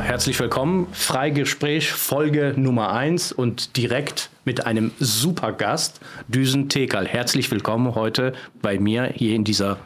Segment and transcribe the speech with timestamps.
[0.00, 0.86] Herzlich willkommen.
[0.92, 7.06] Freigespräch Folge Nummer 1 und direkt mit einem super Gast, Düsen Tekal.
[7.06, 9.78] Herzlich willkommen heute bei mir hier in dieser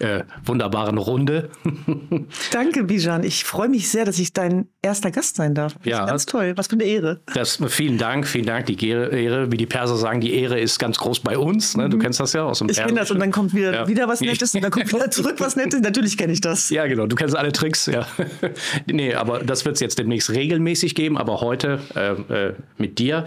[0.00, 1.50] äh, wunderbaren Runde.
[2.52, 3.22] Danke, Bijan.
[3.22, 5.74] Ich freue mich sehr, dass ich dein erster Gast sein darf.
[5.74, 6.06] Das ja.
[6.06, 6.54] ganz toll.
[6.56, 7.20] Was für eine Ehre.
[7.34, 8.66] Das, vielen Dank, vielen Dank.
[8.66, 11.76] Die Ehre, wie die Perser sagen, die Ehre ist ganz groß bei uns.
[11.76, 11.88] Ne?
[11.88, 12.02] Du mhm.
[12.02, 13.88] kennst das ja aus dem Ich kenne das und dann kommt wieder, ja.
[13.88, 15.80] wieder was Nettes und dann kommt wieder zurück was Nettes.
[15.80, 16.70] Natürlich kenne ich das.
[16.70, 17.06] Ja, genau.
[17.06, 17.86] Du kennst alle Tricks.
[17.86, 18.06] Ja.
[18.86, 21.18] nee, aber das wird es jetzt demnächst regelmäßig geben.
[21.18, 23.24] Aber heute äh, äh, mit dir.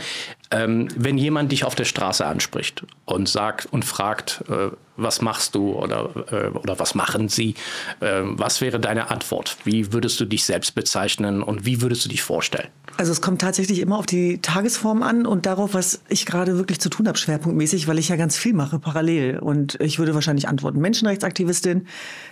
[0.53, 5.55] Ähm, wenn jemand dich auf der Straße anspricht und sagt und fragt, äh, was machst
[5.55, 7.55] du oder, äh, oder was machen sie,
[7.99, 9.57] äh, was wäre deine Antwort?
[9.63, 12.67] Wie würdest du dich selbst bezeichnen und wie würdest du dich vorstellen?
[12.98, 16.79] Also es kommt tatsächlich immer auf die Tagesform an und darauf, was ich gerade wirklich
[16.79, 19.40] zu tun habe, schwerpunktmäßig, weil ich ja ganz viel mache parallel.
[19.40, 21.88] Und ich würde wahrscheinlich antworten, Menschenrechtsaktivistin,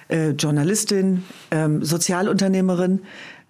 [0.10, 3.02] äh, Journalistin, ähm, Sozialunternehmerin,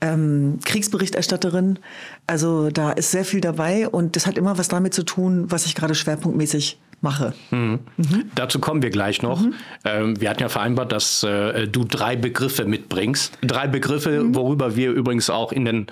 [0.01, 1.79] ähm, Kriegsberichterstatterin.
[2.27, 5.65] Also da ist sehr viel dabei und das hat immer was damit zu tun, was
[5.65, 7.33] ich gerade schwerpunktmäßig mache.
[7.49, 7.79] Mhm.
[7.97, 8.31] Mhm.
[8.35, 9.41] Dazu kommen wir gleich noch.
[9.41, 9.53] Mhm.
[9.85, 13.37] Ähm, wir hatten ja vereinbart, dass äh, du drei Begriffe mitbringst.
[13.41, 14.35] Drei Begriffe, mhm.
[14.35, 15.87] worüber wir übrigens auch in den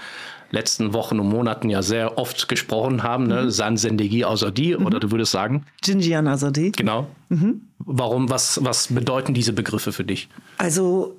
[0.52, 3.28] letzten Wochen und Monaten ja sehr oft gesprochen haben.
[3.28, 3.44] Ne?
[3.44, 3.50] Mhm.
[3.52, 5.02] San Sendegi Azadi, oder mhm.
[5.02, 5.66] du würdest sagen?
[5.84, 6.72] Jinjian Azadi.
[6.72, 7.08] Genau.
[7.80, 10.28] Warum, was, was bedeuten diese Begriffe für dich?
[10.58, 11.19] Also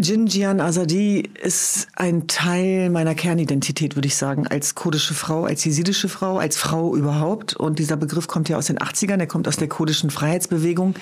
[0.00, 6.08] Jinjian Azadi ist ein Teil meiner Kernidentität, würde ich sagen, als kurdische Frau, als jesidische
[6.08, 7.56] Frau, als Frau überhaupt.
[7.56, 10.94] Und dieser Begriff kommt ja aus den 80ern, der kommt aus der kurdischen Freiheitsbewegung.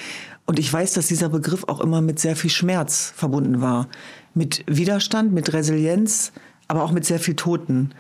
[0.47, 3.89] Und ich weiß, dass dieser Begriff auch immer mit sehr viel Schmerz verbunden war.
[4.33, 6.33] Mit Widerstand, mit Resilienz,
[6.67, 7.91] aber auch mit sehr viel Toten.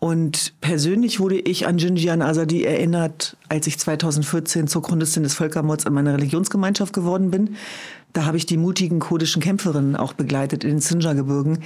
[0.00, 5.86] Und persönlich wurde ich an Jinjian Azadi erinnert, als ich 2014 zur Chronistin des Völkermords
[5.86, 7.56] an meiner Religionsgemeinschaft geworden bin.
[8.12, 11.60] Da habe ich die mutigen kurdischen Kämpferinnen auch begleitet in den Sinjar-Gebirgen,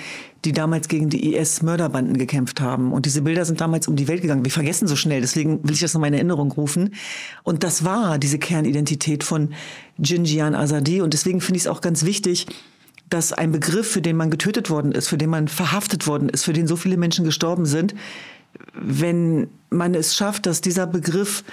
[0.44, 2.93] die damals gegen die IS-Mörderbanden gekämpft haben.
[2.93, 4.44] Und diese Bilder sind damals um die Welt gegangen.
[4.44, 6.94] Wir vergessen so schnell, deswegen will ich das noch in Erinnerung rufen.
[7.43, 9.54] Und das war diese Kernidentität von
[9.98, 11.00] Jinjian Azadi.
[11.00, 12.47] Und deswegen finde ich es auch ganz wichtig,
[13.09, 16.44] dass ein Begriff, für den man getötet worden ist, für den man verhaftet worden ist,
[16.44, 17.94] für den so viele Menschen gestorben sind,
[18.75, 21.44] wenn man es schafft, dass dieser Begriff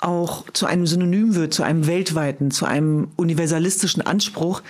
[0.00, 4.62] auch zu einem Synonym wird, zu einem weltweiten, zu einem universalistischen Anspruch,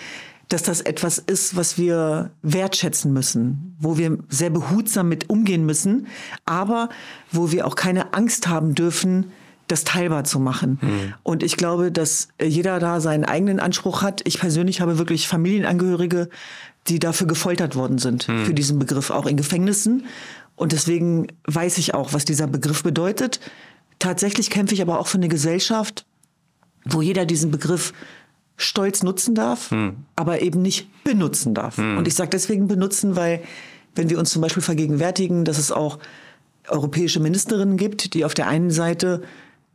[0.48, 6.08] dass das etwas ist, was wir wertschätzen müssen, wo wir sehr behutsam mit umgehen müssen,
[6.44, 6.88] aber
[7.30, 9.30] wo wir auch keine Angst haben dürfen,
[9.68, 10.78] das teilbar zu machen.
[10.82, 11.14] Mhm.
[11.22, 14.22] Und ich glaube, dass jeder da seinen eigenen Anspruch hat.
[14.24, 16.28] Ich persönlich habe wirklich Familienangehörige,
[16.88, 18.44] die dafür gefoltert worden sind, mhm.
[18.44, 20.06] für diesen Begriff, auch in Gefängnissen.
[20.56, 23.40] Und deswegen weiß ich auch, was dieser Begriff bedeutet.
[24.00, 26.04] Tatsächlich kämpfe ich aber auch für eine Gesellschaft,
[26.84, 27.92] wo jeder diesen Begriff
[28.56, 29.98] stolz nutzen darf, hm.
[30.16, 31.76] aber eben nicht benutzen darf.
[31.76, 31.98] Hm.
[31.98, 33.42] Und ich sage deswegen benutzen, weil
[33.94, 35.98] wenn wir uns zum Beispiel vergegenwärtigen, dass es auch
[36.68, 39.22] europäische Ministerinnen gibt, die auf der einen Seite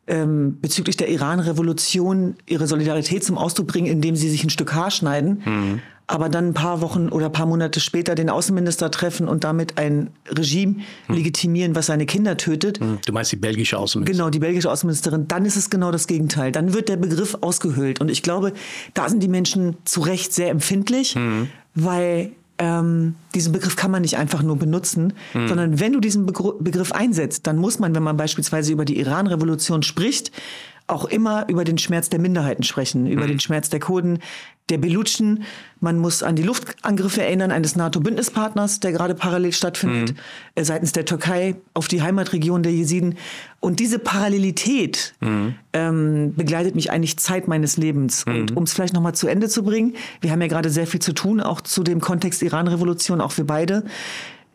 [0.07, 4.91] ähm, bezüglich der Iran-Revolution ihre Solidarität zum Ausdruck bringen, indem sie sich ein Stück Haar
[4.91, 9.27] schneiden, hm aber dann ein paar Wochen oder ein paar Monate später den Außenminister treffen
[9.27, 10.75] und damit ein Regime
[11.07, 11.15] hm.
[11.15, 12.79] legitimieren, was seine Kinder tötet.
[12.79, 12.99] Hm.
[13.05, 14.17] Du meinst die belgische Außenministerin?
[14.17, 15.27] Genau, die belgische Außenministerin.
[15.27, 16.51] Dann ist es genau das Gegenteil.
[16.51, 18.01] Dann wird der Begriff ausgehöhlt.
[18.01, 18.53] Und ich glaube,
[18.93, 21.49] da sind die Menschen zu Recht sehr empfindlich, hm.
[21.73, 25.47] weil ähm, diesen Begriff kann man nicht einfach nur benutzen, hm.
[25.47, 29.81] sondern wenn du diesen Begriff einsetzt, dann muss man, wenn man beispielsweise über die Iran-Revolution
[29.81, 30.31] spricht,
[30.87, 33.29] auch immer über den Schmerz der Minderheiten sprechen, über mhm.
[33.29, 34.19] den Schmerz der Kurden,
[34.69, 35.43] der Belutschen.
[35.79, 40.19] Man muss an die Luftangriffe erinnern eines NATO-Bündnispartners, der gerade parallel stattfindet, mhm.
[40.55, 43.15] Äh, seitens der Türkei auf die Heimatregion der Jesiden.
[43.59, 45.55] Und diese Parallelität mhm.
[45.73, 48.23] ähm, begleitet mich eigentlich Zeit meines Lebens.
[48.25, 48.57] Und mhm.
[48.57, 51.13] um es vielleicht nochmal zu Ende zu bringen, wir haben ja gerade sehr viel zu
[51.13, 53.85] tun, auch zu dem Kontext Iran-Revolution, auch wir beide.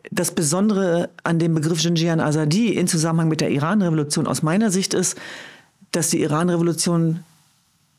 [0.09, 4.93] Das Besondere an dem Begriff Jinjian Azadi in Zusammenhang mit der Iran-Revolution aus meiner Sicht
[4.93, 5.17] ist,
[5.91, 7.23] dass die Iran-Revolution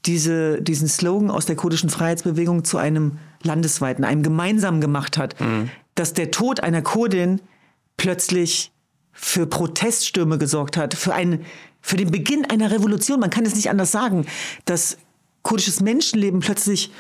[0.07, 5.39] diese, diesen Slogan aus der kurdischen Freiheitsbewegung zu einem landesweiten, einem gemeinsamen gemacht hat.
[5.41, 5.71] Mhm.
[5.95, 7.41] Dass der Tod einer Kurdin
[7.97, 8.73] plötzlich
[9.13, 11.45] für Proteststürme gesorgt hat, für, einen,
[11.81, 13.21] für den Beginn einer Revolution.
[13.21, 14.27] Man kann es nicht anders sagen,
[14.65, 14.97] dass
[15.43, 16.91] kurdisches Menschenleben plötzlich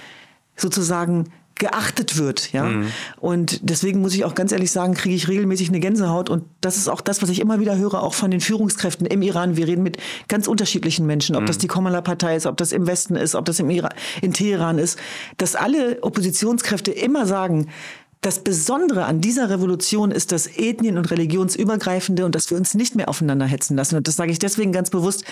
[0.56, 2.64] sozusagen geachtet wird, ja.
[2.64, 2.88] Mhm.
[3.20, 6.76] Und deswegen muss ich auch ganz ehrlich sagen, kriege ich regelmäßig eine Gänsehaut und das
[6.76, 9.56] ist auch das, was ich immer wieder höre, auch von den Führungskräften im Iran.
[9.56, 11.46] Wir reden mit ganz unterschiedlichen Menschen, ob mhm.
[11.46, 14.78] das die Komala-Partei ist, ob das im Westen ist, ob das im Iran, in Teheran
[14.78, 14.98] ist,
[15.36, 17.68] dass alle Oppositionskräfte immer sagen,
[18.22, 22.94] das Besondere an dieser Revolution ist das ethnien- und religionsübergreifende und dass wir uns nicht
[22.94, 23.96] mehr aufeinander hetzen lassen.
[23.96, 25.24] Und das sage ich deswegen ganz bewusst,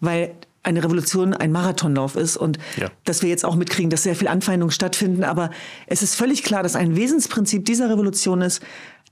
[0.00, 0.32] weil
[0.62, 2.90] eine Revolution ein Marathonlauf ist und ja.
[3.04, 5.24] dass wir jetzt auch mitkriegen, dass sehr viel Anfeindungen stattfinden.
[5.24, 5.50] Aber
[5.86, 8.62] es ist völlig klar, dass ein Wesensprinzip dieser Revolution ist,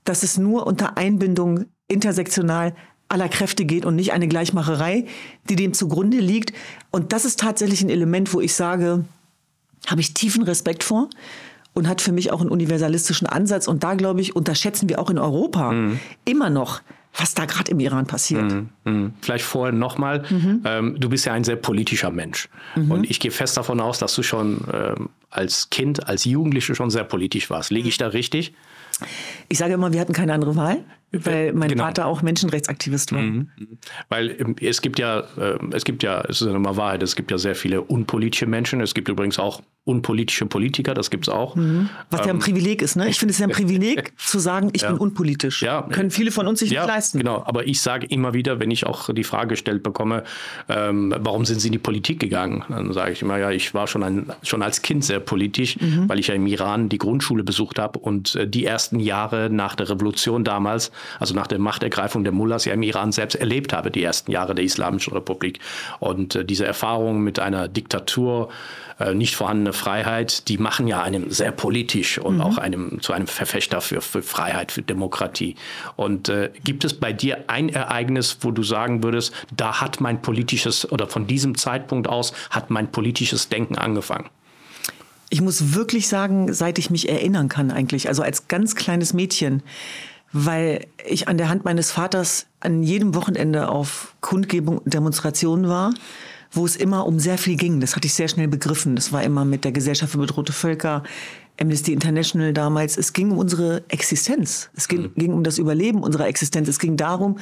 [0.03, 2.75] dass es nur unter Einbindung intersektional
[3.09, 5.05] aller Kräfte geht und nicht eine Gleichmacherei,
[5.49, 6.53] die dem zugrunde liegt.
[6.91, 9.05] Und das ist tatsächlich ein Element, wo ich sage,
[9.87, 11.09] habe ich tiefen Respekt vor
[11.73, 13.67] und hat für mich auch einen universalistischen Ansatz.
[13.67, 15.99] Und da, glaube ich, unterschätzen wir auch in Europa mhm.
[16.25, 16.81] immer noch,
[17.17, 18.43] was da gerade im Iran passiert.
[18.43, 18.69] Mhm.
[18.85, 19.13] Mhm.
[19.21, 20.61] Vielleicht vorher nochmal, mhm.
[20.65, 22.47] ähm, du bist ja ein sehr politischer Mensch.
[22.75, 22.91] Mhm.
[22.91, 26.89] Und ich gehe fest davon aus, dass du schon ähm, als Kind, als Jugendliche schon
[26.89, 27.71] sehr politisch warst.
[27.71, 28.53] Liege ich da richtig?
[29.49, 30.83] Ich sage immer, wir hatten keine andere Wahl,
[31.25, 31.83] weil mein genau.
[31.85, 33.21] Vater auch Menschenrechtsaktivist war.
[33.21, 33.49] Mhm.
[34.09, 37.15] Weil ähm, es gibt ja, äh, es gibt ja, es ist ja immer Wahrheit, es
[37.15, 38.81] gibt ja sehr viele unpolitische Menschen.
[38.81, 41.55] Es gibt übrigens auch unpolitische Politiker, das gibt es auch.
[41.55, 41.89] Mhm.
[42.09, 43.07] Was ja ein ähm, Privileg ist, ne?
[43.07, 44.89] Ich finde es ja ein Privileg zu sagen, ich ja.
[44.89, 45.63] bin unpolitisch.
[45.63, 45.83] Ja.
[45.83, 47.19] Können viele von uns sich ja, nicht leisten.
[47.19, 50.23] Genau, aber ich sage immer wieder, wenn ich auch die Frage gestellt bekomme,
[50.67, 52.65] ähm, warum sind Sie in die Politik gegangen?
[52.67, 56.09] Dann sage ich immer, ja, ich war schon, ein, schon als Kind sehr politisch, mhm.
[56.09, 59.75] weil ich ja im Iran die Grundschule besucht habe und äh, die ersten Jahre nach
[59.75, 63.91] der Revolution damals, also nach der Machtergreifung der Mullahs, ja im Iran selbst erlebt habe,
[63.91, 65.59] die ersten Jahre der Islamischen Republik.
[65.99, 68.49] Und äh, diese Erfahrung mit einer Diktatur,
[68.99, 72.41] äh, nicht vorhandene Freiheit, die machen ja einem sehr politisch und mhm.
[72.41, 75.55] auch einem zu einem Verfechter für, für Freiheit, für Demokratie.
[75.95, 80.21] Und äh, gibt es bei dir ein Ereignis, wo du sagen würdest, da hat mein
[80.21, 84.29] politisches oder von diesem Zeitpunkt aus hat mein politisches Denken angefangen?
[85.29, 89.61] Ich muss wirklich sagen, seit ich mich erinnern kann eigentlich, also als ganz kleines Mädchen,
[90.45, 95.93] weil ich an der Hand meines Vaters an jedem Wochenende auf Kundgebung und Demonstrationen war
[96.51, 97.79] wo es immer um sehr viel ging.
[97.79, 98.95] Das hatte ich sehr schnell begriffen.
[98.95, 101.03] Das war immer mit der Gesellschaft für bedrohte Völker,
[101.59, 102.97] Amnesty International damals.
[102.97, 104.69] Es ging um unsere Existenz.
[104.75, 105.13] Es ging, mhm.
[105.15, 106.67] ging um das Überleben unserer Existenz.
[106.67, 107.39] Es ging darum,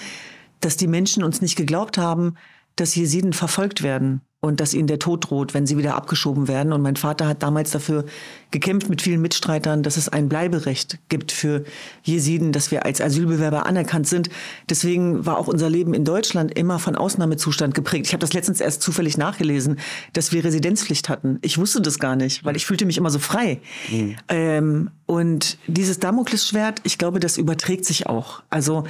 [0.62, 2.36] dass die Menschen uns nicht geglaubt haben,
[2.76, 6.72] dass Jesiden verfolgt werden und dass ihnen der Tod droht, wenn sie wieder abgeschoben werden.
[6.72, 8.06] Und mein Vater hat damals dafür
[8.52, 11.64] gekämpft mit vielen Mitstreitern, dass es ein Bleiberecht gibt für
[12.04, 14.30] Jesiden, dass wir als Asylbewerber anerkannt sind.
[14.70, 18.06] Deswegen war auch unser Leben in Deutschland immer von Ausnahmezustand geprägt.
[18.06, 19.80] Ich habe das letztens erst zufällig nachgelesen,
[20.14, 21.40] dass wir Residenzpflicht hatten.
[21.42, 23.60] Ich wusste das gar nicht, weil ich fühlte mich immer so frei.
[23.92, 24.16] Mhm.
[24.30, 28.44] Ähm, und dieses Damoklesschwert, ich glaube, das überträgt sich auch.
[28.52, 28.86] Also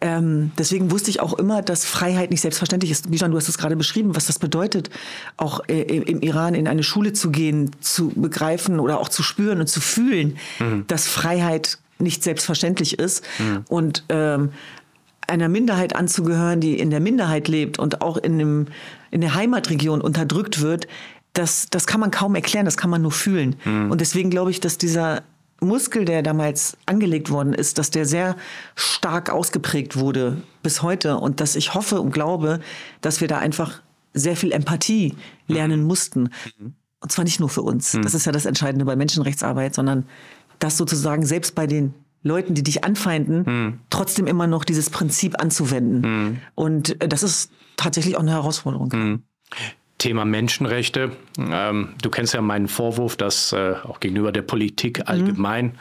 [0.00, 3.10] ähm, deswegen wusste ich auch immer, dass Freiheit nicht selbstverständlich ist.
[3.10, 4.90] Bijan, du hast es gerade beschrieben, was das bedeutet,
[5.36, 9.60] auch äh, im Iran in eine Schule zu gehen, zu begreifen oder auch zu spüren
[9.60, 10.84] und zu fühlen, mhm.
[10.86, 13.24] dass Freiheit nicht selbstverständlich ist.
[13.38, 13.64] Mhm.
[13.68, 14.50] Und ähm,
[15.26, 18.66] einer Minderheit anzugehören, die in der Minderheit lebt und auch in, dem,
[19.10, 20.88] in der Heimatregion unterdrückt wird,
[21.34, 23.56] das, das kann man kaum erklären, das kann man nur fühlen.
[23.64, 23.90] Mhm.
[23.90, 25.22] Und deswegen glaube ich, dass dieser
[25.60, 28.36] Muskel, der damals angelegt worden ist, dass der sehr
[28.74, 32.60] stark ausgeprägt wurde bis heute und dass ich hoffe und glaube,
[33.00, 33.82] dass wir da einfach
[34.14, 35.14] sehr viel Empathie
[35.46, 36.30] lernen mussten.
[37.00, 37.96] Und zwar nicht nur für uns.
[38.02, 40.06] Das ist ja das Entscheidende bei Menschenrechtsarbeit, sondern
[40.58, 43.80] dass sozusagen selbst bei den Leuten, die dich anfeinden, hm.
[43.88, 46.02] trotzdem immer noch dieses Prinzip anzuwenden.
[46.02, 46.38] Hm.
[46.54, 48.92] Und das ist tatsächlich auch eine Herausforderung.
[48.92, 49.22] Hm.
[50.00, 51.12] Thema Menschenrechte.
[51.38, 55.72] Ähm, du kennst ja meinen Vorwurf, dass äh, auch gegenüber der Politik allgemein mhm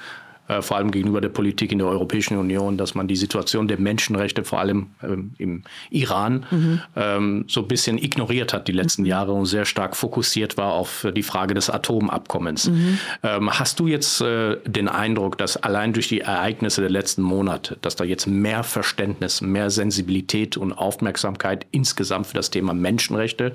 [0.49, 3.79] äh, vor allem gegenüber der Politik in der Europäischen Union, dass man die Situation der
[3.79, 6.81] Menschenrechte vor allem ähm, im Iran mhm.
[6.95, 9.09] ähm, so ein bisschen ignoriert hat die letzten mhm.
[9.09, 12.69] Jahre und sehr stark fokussiert war auf die Frage des Atomabkommens.
[12.69, 12.99] Mhm.
[13.21, 17.77] Ähm, hast du jetzt äh, den Eindruck, dass allein durch die Ereignisse der letzten Monate,
[17.81, 23.53] dass da jetzt mehr Verständnis, mehr Sensibilität und Aufmerksamkeit insgesamt für das Thema Menschenrechte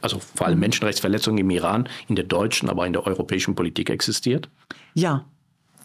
[0.00, 0.58] also vor allem.
[0.58, 4.48] Menschenrechtsverletzungen im Iran, in der deutschen, aber in der europäischen Politik existiert?
[4.94, 5.24] Ja,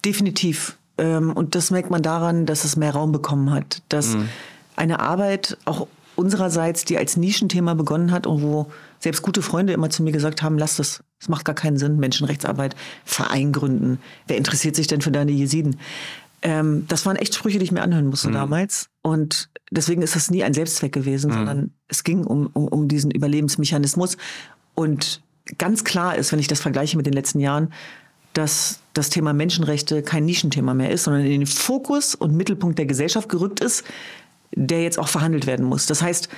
[0.04, 0.78] definitiv.
[0.98, 3.82] Ähm, und das merkt man daran, dass es mehr Raum bekommen hat.
[3.90, 4.30] Dass mhm.
[4.76, 9.90] eine Arbeit auch unsererseits, die als Nischenthema begonnen hat und wo selbst gute Freunde immer
[9.90, 14.00] zu mir gesagt haben, lass das, es macht gar keinen Sinn, Menschenrechtsarbeit, Verein gründen.
[14.28, 15.78] Wer interessiert sich denn für deine Jesiden?
[16.42, 18.34] Ähm, das waren echt Sprüche, die ich mir anhören musste mhm.
[18.34, 18.90] damals.
[19.02, 21.36] Und deswegen ist das nie ein Selbstzweck gewesen, mhm.
[21.36, 24.18] sondern es ging um, um, um diesen Überlebensmechanismus.
[24.74, 25.22] Und
[25.58, 27.74] ganz klar ist, wenn ich das vergleiche mit den letzten Jahren,
[28.34, 32.86] dass das Thema Menschenrechte kein Nischenthema mehr ist, sondern in den Fokus und Mittelpunkt der
[32.86, 33.86] Gesellschaft gerückt ist,
[34.54, 35.86] der jetzt auch verhandelt werden muss.
[35.86, 36.30] Das heißt,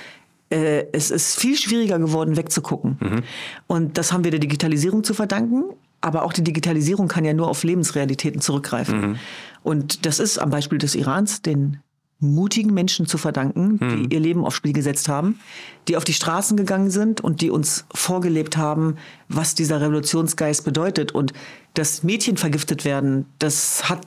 [0.50, 2.98] äh, es ist viel schwieriger geworden, wegzugucken.
[3.00, 3.22] Mhm.
[3.66, 5.64] Und das haben wir der Digitalisierung zu verdanken.
[6.00, 9.00] Aber auch die Digitalisierung kann ja nur auf Lebensrealitäten zurückgreifen.
[9.00, 9.16] Mhm.
[9.64, 11.80] Und das ist am Beispiel des Irans, den
[12.20, 14.08] mutigen Menschen zu verdanken, die mhm.
[14.10, 15.38] ihr Leben aufs Spiel gesetzt haben,
[15.86, 18.96] die auf die Straßen gegangen sind und die uns vorgelebt haben,
[19.28, 21.12] was dieser Revolutionsgeist bedeutet.
[21.12, 21.32] Und
[21.74, 24.06] dass Mädchen vergiftet werden, das hat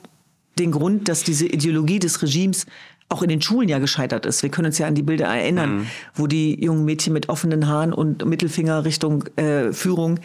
[0.58, 2.66] den Grund, dass diese Ideologie des Regimes
[3.12, 4.42] auch in den Schulen ja gescheitert ist.
[4.42, 5.86] Wir können uns ja an die Bilder erinnern, mhm.
[6.14, 10.18] wo die jungen Mädchen mit offenen Haaren und Mittelfinger Richtung äh, Führung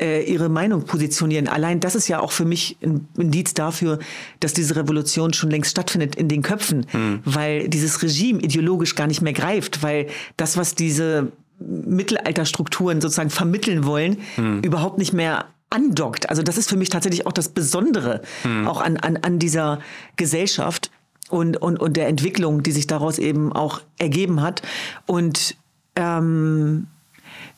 [0.00, 1.48] äh, ihre Meinung positionieren.
[1.48, 3.98] Allein das ist ja auch für mich ein Indiz dafür,
[4.40, 7.20] dass diese Revolution schon längst stattfindet in den Köpfen, mhm.
[7.24, 13.84] weil dieses Regime ideologisch gar nicht mehr greift, weil das, was diese Mittelalterstrukturen sozusagen vermitteln
[13.84, 14.60] wollen, mhm.
[14.62, 16.28] überhaupt nicht mehr andockt.
[16.30, 18.66] Also das ist für mich tatsächlich auch das Besondere mhm.
[18.68, 19.80] auch an, an, an dieser
[20.16, 20.90] Gesellschaft
[21.34, 24.62] und, und, und der Entwicklung, die sich daraus eben auch ergeben hat.
[25.04, 25.56] Und
[25.96, 26.86] ähm,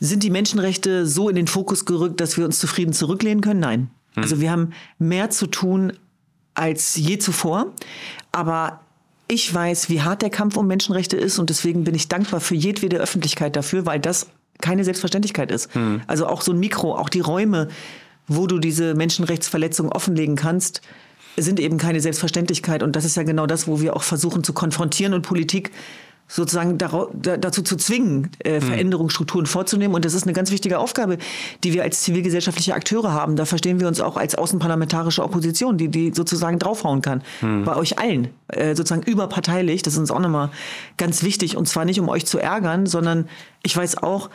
[0.00, 3.60] sind die Menschenrechte so in den Fokus gerückt, dass wir uns zufrieden zurücklehnen können?
[3.60, 3.90] Nein.
[4.14, 4.22] Hm.
[4.22, 5.92] Also wir haben mehr zu tun
[6.54, 7.74] als je zuvor.
[8.32, 8.80] Aber
[9.28, 12.54] ich weiß, wie hart der Kampf um Menschenrechte ist und deswegen bin ich dankbar für
[12.54, 14.28] jedwede Öffentlichkeit dafür, weil das
[14.62, 15.74] keine Selbstverständlichkeit ist.
[15.74, 16.00] Hm.
[16.06, 17.68] Also auch so ein Mikro, auch die Räume,
[18.26, 20.80] wo du diese Menschenrechtsverletzungen offenlegen kannst,
[21.36, 22.82] sind eben keine Selbstverständlichkeit.
[22.82, 25.70] Und das ist ja genau das, wo wir auch versuchen zu konfrontieren und Politik
[26.28, 28.62] sozusagen dazu zu zwingen, äh, hm.
[28.62, 29.94] Veränderungsstrukturen vorzunehmen.
[29.94, 31.18] Und das ist eine ganz wichtige Aufgabe,
[31.62, 33.36] die wir als zivilgesellschaftliche Akteure haben.
[33.36, 37.22] Da verstehen wir uns auch als außenparlamentarische Opposition, die, die sozusagen draufhauen kann.
[37.40, 37.64] Hm.
[37.64, 39.82] Bei euch allen, äh, sozusagen überparteilich.
[39.82, 40.50] Das ist uns auch nochmal
[40.96, 41.56] ganz wichtig.
[41.56, 43.28] Und zwar nicht, um euch zu ärgern, sondern
[43.62, 44.28] ich weiß auch,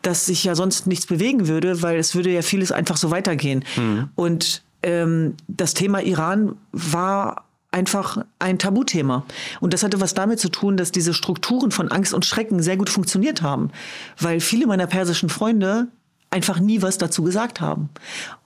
[0.00, 3.64] dass sich ja sonst nichts bewegen würde, weil es würde ja vieles einfach so weitergehen.
[3.74, 4.08] Hm.
[4.14, 9.26] Und ähm, das Thema Iran war einfach ein Tabuthema.
[9.60, 12.76] Und das hatte was damit zu tun, dass diese Strukturen von Angst und Schrecken sehr
[12.76, 13.70] gut funktioniert haben,
[14.18, 15.88] weil viele meiner persischen Freunde
[16.30, 17.90] einfach nie was dazu gesagt haben.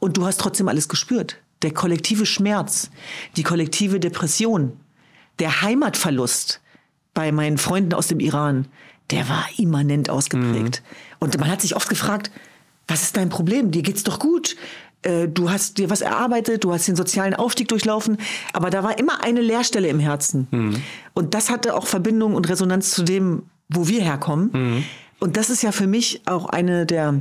[0.00, 1.36] Und du hast trotzdem alles gespürt.
[1.62, 2.90] Der kollektive Schmerz,
[3.36, 4.72] die kollektive Depression,
[5.38, 6.60] der Heimatverlust
[7.12, 8.66] bei meinen Freunden aus dem Iran,
[9.10, 10.82] der war immanent ausgeprägt.
[10.82, 11.16] Mhm.
[11.18, 12.30] Und man hat sich oft gefragt,
[12.88, 13.70] was ist dein Problem?
[13.70, 14.56] Dir geht's doch gut.
[15.02, 18.18] Äh, du hast dir was erarbeitet, du hast den sozialen Aufstieg durchlaufen,
[18.52, 20.46] aber da war immer eine Leerstelle im Herzen.
[20.50, 20.82] Mhm.
[21.14, 24.50] Und das hatte auch Verbindung und Resonanz zu dem, wo wir herkommen.
[24.52, 24.84] Mhm.
[25.20, 27.20] Und das ist ja für mich auch eine der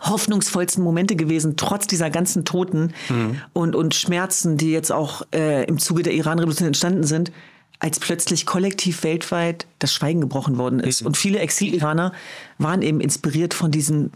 [0.00, 3.40] hoffnungsvollsten Momente gewesen, trotz dieser ganzen Toten mhm.
[3.52, 7.30] und, und Schmerzen, die jetzt auch äh, im Zuge der Iran-Revolution entstanden sind,
[7.78, 11.02] als plötzlich kollektiv weltweit das Schweigen gebrochen worden ist.
[11.02, 11.08] Mhm.
[11.08, 12.12] Und viele Exil-Iraner
[12.58, 14.12] waren eben inspiriert von diesen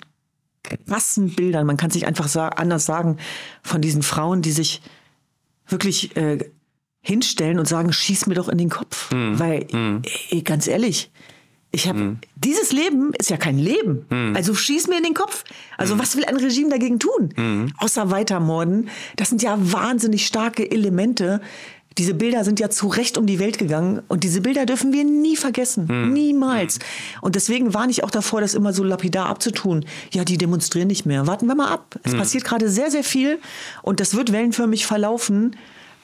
[0.63, 3.19] krassen Bildern, man kann sich einfach sa anders sagen,
[3.63, 4.83] von diesen Frauen, die sich
[5.67, 6.39] wirklich äh,
[7.03, 9.13] hinstellen und sagen, schieß mir doch in den Kopf.
[9.13, 9.39] Mhm.
[9.39, 10.03] Weil, mhm.
[10.31, 11.11] Ey, ganz ehrlich,
[11.73, 12.19] ich habe mhm.
[12.35, 14.05] dieses Leben ist ja kein Leben.
[14.11, 14.35] Mhm.
[14.35, 15.45] Also schieß mir in den Kopf.
[15.77, 16.01] Also mhm.
[16.01, 17.33] was will ein Regime dagegen tun?
[17.37, 17.73] Mhm.
[17.79, 18.89] Außer weitermorden.
[19.17, 21.41] Das sind ja wahnsinnig starke Elemente,
[22.01, 25.05] diese Bilder sind ja zu Recht um die Welt gegangen und diese Bilder dürfen wir
[25.05, 25.87] nie vergessen.
[25.87, 26.15] Hm.
[26.15, 26.79] Niemals.
[27.21, 29.85] Und deswegen warne ich auch davor, das immer so lapidar abzutun.
[30.11, 31.27] Ja, die demonstrieren nicht mehr.
[31.27, 32.01] Warten wir mal ab.
[32.03, 32.19] Es hm.
[32.19, 33.39] passiert gerade sehr, sehr viel
[33.83, 35.57] und das wird wellenförmig verlaufen.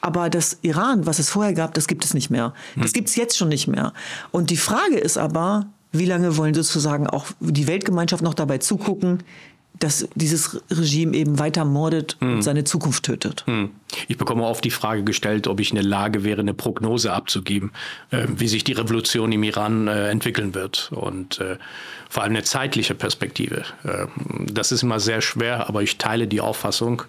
[0.02, 2.52] Aber das Iran, was es vorher gab, das gibt es nicht mehr.
[2.76, 2.92] Das hm.
[2.92, 3.94] gibt es jetzt schon nicht mehr.
[4.32, 9.22] Und die Frage ist aber, wie lange wollen sozusagen auch die Weltgemeinschaft noch dabei zugucken,
[9.78, 12.42] dass dieses Regime eben weiter mordet und hm.
[12.42, 13.44] seine Zukunft tötet.
[13.46, 13.70] Hm.
[14.08, 17.72] Ich bekomme oft die Frage gestellt, ob ich in der Lage wäre, eine Prognose abzugeben,
[18.10, 21.56] äh, wie sich die Revolution im Iran äh, entwickeln wird und äh,
[22.08, 23.64] vor allem eine zeitliche Perspektive.
[23.84, 24.06] Äh,
[24.50, 27.02] das ist immer sehr schwer, aber ich teile die Auffassung,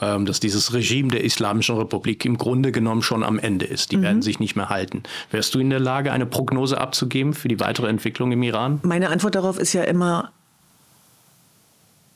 [0.00, 3.92] ähm, dass dieses Regime der Islamischen Republik im Grunde genommen schon am Ende ist.
[3.92, 4.02] Die mhm.
[4.02, 5.02] werden sich nicht mehr halten.
[5.30, 8.80] Wärst du in der Lage, eine Prognose abzugeben für die weitere Entwicklung im Iran?
[8.82, 10.32] Meine Antwort darauf ist ja immer,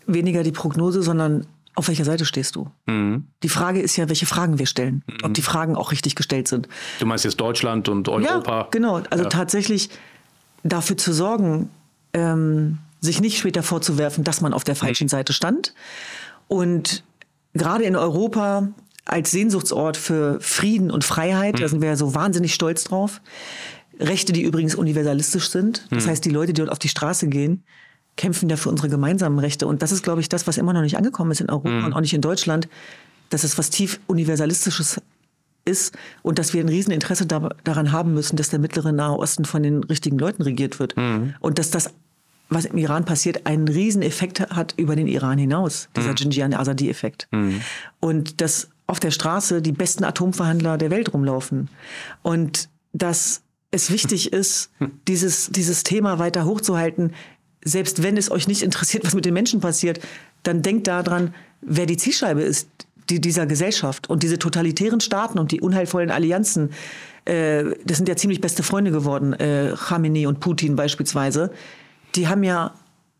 [0.06, 2.70] weniger die Prognose, sondern auf welcher Seite stehst du?
[2.86, 3.26] Mhm.
[3.42, 5.24] Die Frage ist ja, welche Fragen wir stellen, mhm.
[5.24, 6.68] ob die Fragen auch richtig gestellt sind.
[6.98, 8.60] Du meinst jetzt Deutschland und Europa?
[8.60, 9.02] Ja, genau.
[9.10, 9.28] Also ja.
[9.28, 9.90] tatsächlich
[10.64, 11.68] dafür zu sorgen,
[12.14, 15.10] ähm, sich nicht später vorzuwerfen, dass man auf der falschen mhm.
[15.10, 15.74] Seite stand.
[16.48, 17.04] Und
[17.52, 18.68] gerade in Europa
[19.04, 21.68] als Sehnsuchtsort für Frieden und Freiheit, da mhm.
[21.68, 23.20] sind wir ja so wahnsinnig stolz drauf.
[24.00, 25.86] Rechte, die übrigens universalistisch sind.
[25.90, 26.10] Das mhm.
[26.10, 27.64] heißt, die Leute, die dort auf die Straße gehen,
[28.16, 29.66] kämpfen ja für unsere gemeinsamen Rechte.
[29.66, 31.84] Und das ist, glaube ich, das, was immer noch nicht angekommen ist in Europa mhm.
[31.84, 32.68] und auch nicht in Deutschland,
[33.30, 35.00] dass es was tief Universalistisches
[35.64, 39.44] ist und dass wir ein Rieseninteresse da, daran haben müssen, dass der mittlere Nahe Osten
[39.44, 40.96] von den richtigen Leuten regiert wird.
[40.96, 41.34] Mhm.
[41.40, 41.90] Und dass das,
[42.48, 46.16] was im Iran passiert, einen Rieseneffekt hat über den Iran hinaus, dieser mhm.
[46.16, 47.28] Jinjian Azadi-Effekt.
[47.32, 47.60] Mhm.
[48.00, 51.68] Und dass auf der Straße die besten Atomverhandler der Welt rumlaufen.
[52.22, 53.42] Und dass
[53.72, 54.70] es wichtig ist,
[55.08, 57.12] dieses, dieses Thema weiter hochzuhalten,
[57.66, 60.00] selbst wenn es euch nicht interessiert, was mit den Menschen passiert,
[60.44, 62.68] dann denkt daran, wer die Zielscheibe ist
[63.10, 64.08] die, dieser Gesellschaft.
[64.08, 66.70] Und diese totalitären Staaten und die unheilvollen Allianzen,
[67.24, 71.50] äh, das sind ja ziemlich beste Freunde geworden, äh, Khamenei und Putin beispielsweise,
[72.14, 72.72] die haben ja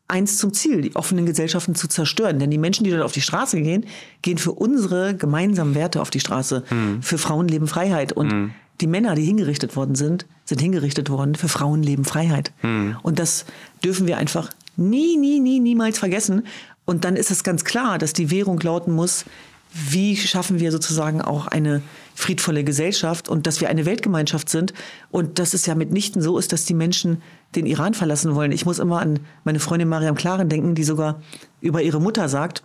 [0.09, 2.39] eins zum Ziel, die offenen Gesellschaften zu zerstören.
[2.39, 3.87] Denn die Menschen, die dort auf die Straße gehen,
[4.23, 7.03] gehen für unsere gemeinsamen Werte auf die Straße, mhm.
[7.03, 8.13] für Frauenleben, Freiheit.
[8.13, 8.51] Und mhm.
[8.81, 12.53] Die Männer, die hingerichtet worden sind, sind hingerichtet worden für Frauenleben, Freiheit.
[12.63, 12.97] Mhm.
[13.03, 13.45] Und das
[13.85, 16.47] dürfen wir einfach nie, nie, nie, niemals vergessen.
[16.85, 19.25] Und dann ist es ganz klar, dass die Währung lauten muss,
[19.73, 21.83] wie schaffen wir sozusagen auch eine
[22.15, 24.73] friedvolle Gesellschaft und dass wir eine Weltgemeinschaft sind
[25.11, 27.21] und dass es ja mitnichten so ist, dass die Menschen
[27.55, 28.53] den Iran verlassen wollen.
[28.53, 31.21] Ich muss immer an meine Freundin Mariam Klaren denken, die sogar
[31.61, 32.63] über ihre Mutter sagt,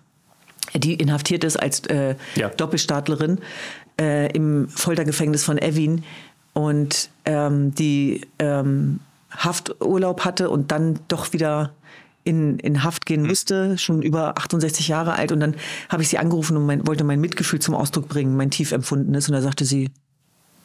[0.73, 2.49] die inhaftiert ist als äh, ja.
[2.49, 3.39] Doppelstaatlerin
[4.01, 6.03] äh, im Foltergefängnis von Evin
[6.53, 11.71] und ähm, die ähm, Hafturlaub hatte und dann doch wieder
[12.23, 15.31] in, in Haft gehen musste, schon über 68 Jahre alt.
[15.31, 15.55] Und dann
[15.89, 19.29] habe ich sie angerufen und mein, wollte mein Mitgefühl zum Ausdruck bringen, mein tief empfundenes.
[19.29, 19.89] Und da sagte sie,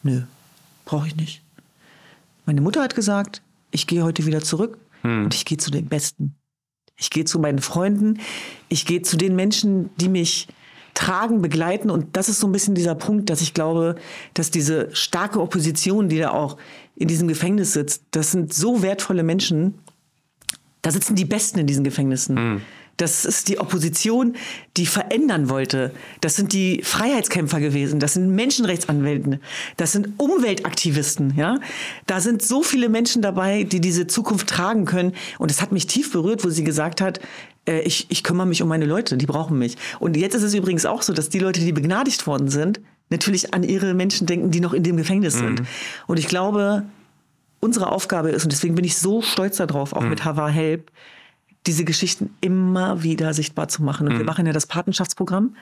[0.03, 0.23] nö,
[0.85, 1.41] brauche ich nicht.
[2.45, 3.41] Meine Mutter hat gesagt,
[3.71, 5.25] ich gehe heute wieder zurück hm.
[5.25, 6.35] und ich gehe zu den Besten.
[6.99, 8.19] Ich gehe zu meinen Freunden,
[8.69, 10.47] ich gehe zu den Menschen, die mich
[10.97, 11.91] tragen, begleiten.
[11.91, 13.95] Und das ist so ein bisschen dieser Punkt, dass ich glaube,
[14.33, 16.57] dass diese starke Opposition, die da auch
[16.95, 19.75] in diesem Gefängnis sitzt, das sind so wertvolle Menschen.
[20.81, 22.35] Da sitzen die Besten in diesen Gefängnissen.
[22.35, 22.61] Mhm.
[22.97, 24.35] Das ist die Opposition,
[24.75, 25.91] die verändern wollte.
[26.19, 27.99] Das sind die Freiheitskämpfer gewesen.
[27.99, 29.39] Das sind Menschenrechtsanwälte.
[29.77, 31.35] Das sind Umweltaktivisten.
[31.37, 31.59] Ja,
[32.07, 35.13] da sind so viele Menschen dabei, die diese Zukunft tragen können.
[35.37, 37.19] Und es hat mich tief berührt, wo sie gesagt hat,
[37.67, 39.77] äh, ich, ich kümmere mich um meine Leute, die brauchen mich.
[39.99, 43.53] Und jetzt ist es übrigens auch so, dass die Leute, die begnadigt worden sind, natürlich
[43.53, 45.39] an ihre Menschen denken, die noch in dem Gefängnis mhm.
[45.39, 45.63] sind.
[46.07, 46.83] Und ich glaube,
[47.59, 50.09] unsere Aufgabe ist, und deswegen bin ich so stolz darauf, auch mhm.
[50.09, 50.91] mit Hava Help,
[51.67, 54.07] diese Geschichten immer wieder sichtbar zu machen.
[54.07, 54.19] Und mhm.
[54.19, 55.55] wir machen ja das Patenschaftsprogramm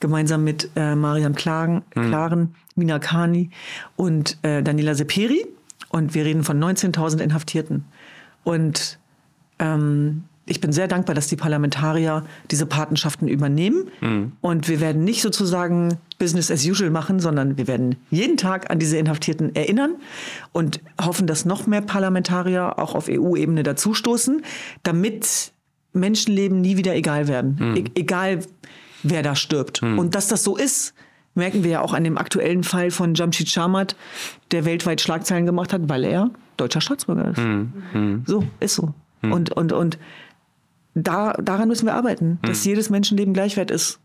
[0.00, 2.08] gemeinsam mit äh, Mariam Klagen, mhm.
[2.08, 3.50] Klaren, Mina Kani
[3.96, 5.46] und äh, Daniela Seperi.
[5.90, 7.84] Und wir reden von 19.000 Inhaftierten.
[8.44, 8.98] Und
[9.58, 13.88] ähm, ich bin sehr dankbar, dass die Parlamentarier diese Patenschaften übernehmen.
[14.00, 14.32] Mhm.
[14.40, 18.80] Und wir werden nicht sozusagen Business as usual machen, sondern wir werden jeden Tag an
[18.80, 19.94] diese Inhaftierten erinnern
[20.52, 24.42] und hoffen, dass noch mehr Parlamentarier auch auf EU-Ebene dazustoßen,
[24.82, 25.52] damit
[25.92, 27.56] Menschenleben nie wieder egal werden.
[27.58, 27.76] Mhm.
[27.76, 28.40] E egal,
[29.04, 29.82] wer da stirbt.
[29.82, 30.00] Mhm.
[30.00, 30.94] Und dass das so ist,
[31.36, 33.94] merken wir ja auch an dem aktuellen Fall von Jamshid Shamat,
[34.50, 37.38] der weltweit Schlagzeilen gemacht hat, weil er deutscher Staatsbürger ist.
[37.38, 37.72] Mhm.
[37.94, 38.22] mhm.
[38.26, 38.94] So, ist so.
[39.22, 39.32] Mhm.
[39.32, 39.98] Und, und, und
[40.94, 42.70] da, daran müssen wir arbeiten, dass hm.
[42.70, 44.00] jedes Menschenleben gleichwert ist,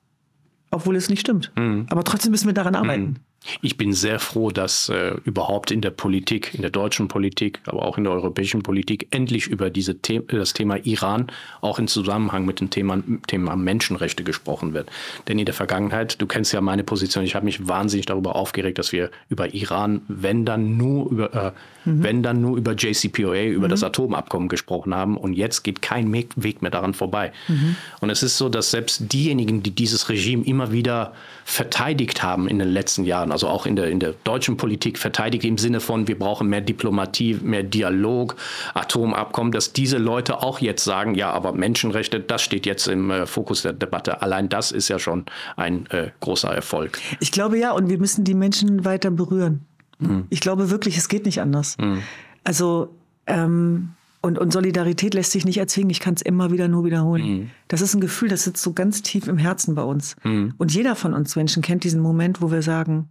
[0.72, 1.52] obwohl es nicht stimmt.
[1.56, 1.88] Hm.
[1.90, 3.20] Aber trotzdem müssen wir daran arbeiten.
[3.62, 7.84] Ich bin sehr froh, dass äh, überhaupt in der Politik, in der deutschen Politik, aber
[7.84, 11.28] auch in der europäischen Politik endlich über diese The das Thema Iran
[11.62, 14.90] auch in Zusammenhang mit dem Thema, Thema Menschenrechte gesprochen wird.
[15.28, 18.80] Denn in der Vergangenheit, du kennst ja meine Position, ich habe mich wahnsinnig darüber aufgeregt,
[18.80, 21.52] dass wir über Iran, wenn dann nur über, äh,
[21.90, 22.04] mhm.
[22.04, 23.72] wenn dann nur über JCPOA, über mhm.
[23.72, 25.18] das Atomabkommen gesprochen haben.
[25.18, 27.32] Und jetzt geht kein Weg mehr daran vorbei.
[27.48, 27.76] Mhm.
[28.02, 32.60] Und es ist so, dass selbst diejenigen, die dieses Regime immer wieder verteidigt haben in
[32.60, 36.08] den letzten Jahren, also auch in der, in der deutschen Politik verteidigt im Sinne von,
[36.08, 38.38] wir brauchen mehr Diplomatie, mehr Dialog,
[38.74, 43.26] Atomabkommen, dass diese Leute auch jetzt sagen, ja, aber Menschenrechte, das steht jetzt im äh,
[43.26, 44.22] Fokus der Debatte.
[44.22, 45.26] Allein das ist ja schon
[45.58, 46.98] ein äh, großer Erfolg.
[47.20, 49.66] Ich glaube ja, und wir müssen die Menschen weiter berühren.
[50.00, 50.28] Mhm.
[50.30, 51.78] Ich glaube wirklich, es geht nicht anders.
[51.78, 52.04] Mhm.
[52.46, 52.96] Also
[53.28, 53.90] ähm,
[54.26, 55.92] und, und Solidarität lässt sich nicht erzwingen.
[55.92, 57.24] Ich kann es immer wieder nur wiederholen.
[57.24, 57.50] Mhm.
[57.68, 60.16] Das ist ein Gefühl, das sitzt so ganz tief im Herzen bei uns.
[60.24, 60.54] Mhm.
[60.58, 63.10] Und jeder von uns Menschen kennt diesen Moment, wo wir sagen,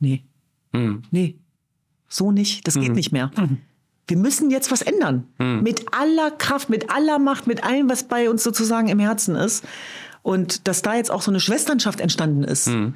[0.00, 0.24] nee,
[0.72, 1.02] mhm.
[1.10, 1.36] nee,
[2.08, 2.94] so nicht, das geht mhm.
[2.94, 3.30] nicht mehr.
[3.36, 3.58] Mhm.
[4.08, 5.28] Wir müssen jetzt was ändern.
[5.38, 5.62] Mhm.
[5.62, 9.64] Mit aller Kraft, mit aller Macht, mit allem, was bei uns sozusagen im Herzen ist.
[10.22, 12.66] Und dass da jetzt auch so eine Schwesternschaft entstanden ist.
[12.66, 12.94] Mhm.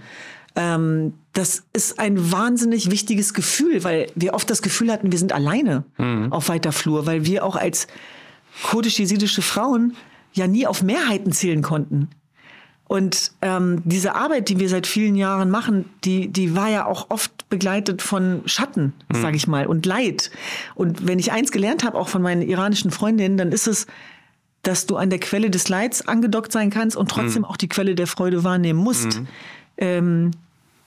[0.57, 5.33] Ähm, das ist ein wahnsinnig wichtiges Gefühl, weil wir oft das Gefühl hatten, wir sind
[5.33, 6.33] alleine mhm.
[6.33, 7.87] auf weiter Flur, weil wir auch als
[8.65, 9.95] kurdisch-jesidische Frauen
[10.33, 12.09] ja nie auf Mehrheiten zählen konnten.
[12.87, 17.11] Und ähm, diese Arbeit, die wir seit vielen Jahren machen, die, die war ja auch
[17.11, 19.23] oft begleitet von Schatten, mhm.
[19.23, 20.31] sage ich mal, und Leid.
[20.75, 23.87] Und wenn ich eins gelernt habe, auch von meinen iranischen Freundinnen, dann ist es,
[24.63, 27.49] dass du an der Quelle des Leids angedockt sein kannst und trotzdem mhm.
[27.49, 29.21] auch die Quelle der Freude wahrnehmen musst.
[29.21, 29.27] Mhm.
[29.77, 30.31] Ähm,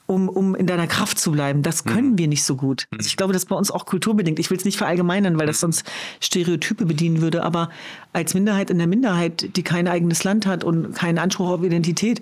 [0.08, 1.62] um, um in deiner Kraft zu bleiben.
[1.62, 2.17] Das können mhm.
[2.17, 2.88] wir nicht so gut.
[2.91, 4.39] Also ich glaube, das ist bei uns auch kulturbedingt.
[4.39, 5.84] Ich will es nicht verallgemeinern, weil das sonst
[6.22, 7.43] Stereotype bedienen würde.
[7.43, 7.70] Aber
[8.13, 12.22] als Minderheit in der Minderheit, die kein eigenes Land hat und keinen Anspruch auf Identität,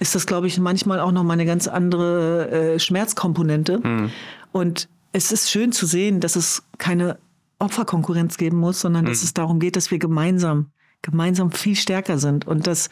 [0.00, 3.78] ist das, glaube ich, manchmal auch noch mal eine ganz andere äh, Schmerzkomponente.
[3.78, 4.10] Mhm.
[4.50, 7.18] Und es ist schön zu sehen, dass es keine
[7.60, 9.08] Opferkonkurrenz geben muss, sondern mhm.
[9.08, 10.70] dass es darum geht, dass wir gemeinsam,
[11.02, 12.90] gemeinsam viel stärker sind und dass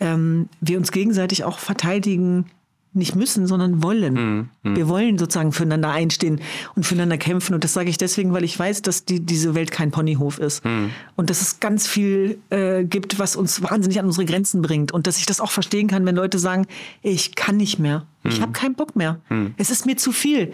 [0.00, 2.46] ähm, wir uns gegenseitig auch verteidigen
[2.92, 4.14] nicht müssen, sondern wollen.
[4.14, 4.48] Mhm.
[4.62, 4.76] Mhm.
[4.76, 6.40] Wir wollen sozusagen füreinander einstehen
[6.74, 7.54] und füreinander kämpfen.
[7.54, 10.64] Und das sage ich deswegen, weil ich weiß, dass die, diese Welt kein Ponyhof ist.
[10.64, 10.90] Mhm.
[11.16, 14.92] Und dass es ganz viel äh, gibt, was uns wahnsinnig an unsere Grenzen bringt.
[14.92, 16.66] Und dass ich das auch verstehen kann, wenn Leute sagen,
[17.02, 18.06] ich kann nicht mehr.
[18.24, 18.42] Ich mhm.
[18.42, 19.20] habe keinen Bock mehr.
[19.28, 19.54] Mhm.
[19.56, 20.52] Es ist mir zu viel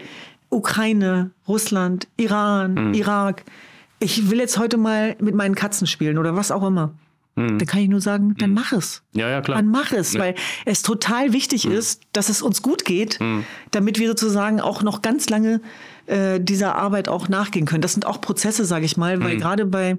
[0.49, 3.43] Ukraine, Russland, Iran, Irak.
[3.99, 6.93] Ich will jetzt heute mal mit meinen Katzen spielen oder was auch immer.
[7.35, 9.03] Da kann ich nur sagen, dann mach es.
[9.13, 9.57] Ja, ja, klar.
[9.57, 13.19] Dann mach es, weil es total wichtig ist, dass es uns gut geht,
[13.71, 15.59] damit wir sozusagen auch noch ganz lange
[16.05, 17.81] äh, dieser Arbeit auch nachgehen können.
[17.81, 19.97] Das sind auch Prozesse, sage ich mal, weil gerade bei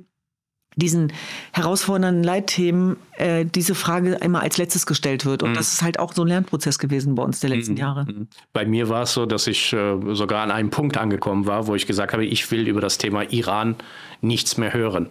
[0.77, 1.13] diesen
[1.53, 5.43] herausfordernden Leitthemen äh, diese Frage immer als letztes gestellt wird.
[5.43, 8.07] Und das ist halt auch so ein Lernprozess gewesen bei uns der letzten Jahre.
[8.53, 11.75] Bei mir war es so, dass ich äh, sogar an einem Punkt angekommen war, wo
[11.75, 13.77] ich gesagt habe, ich will über das Thema Iran
[14.21, 15.09] nichts mehr hören.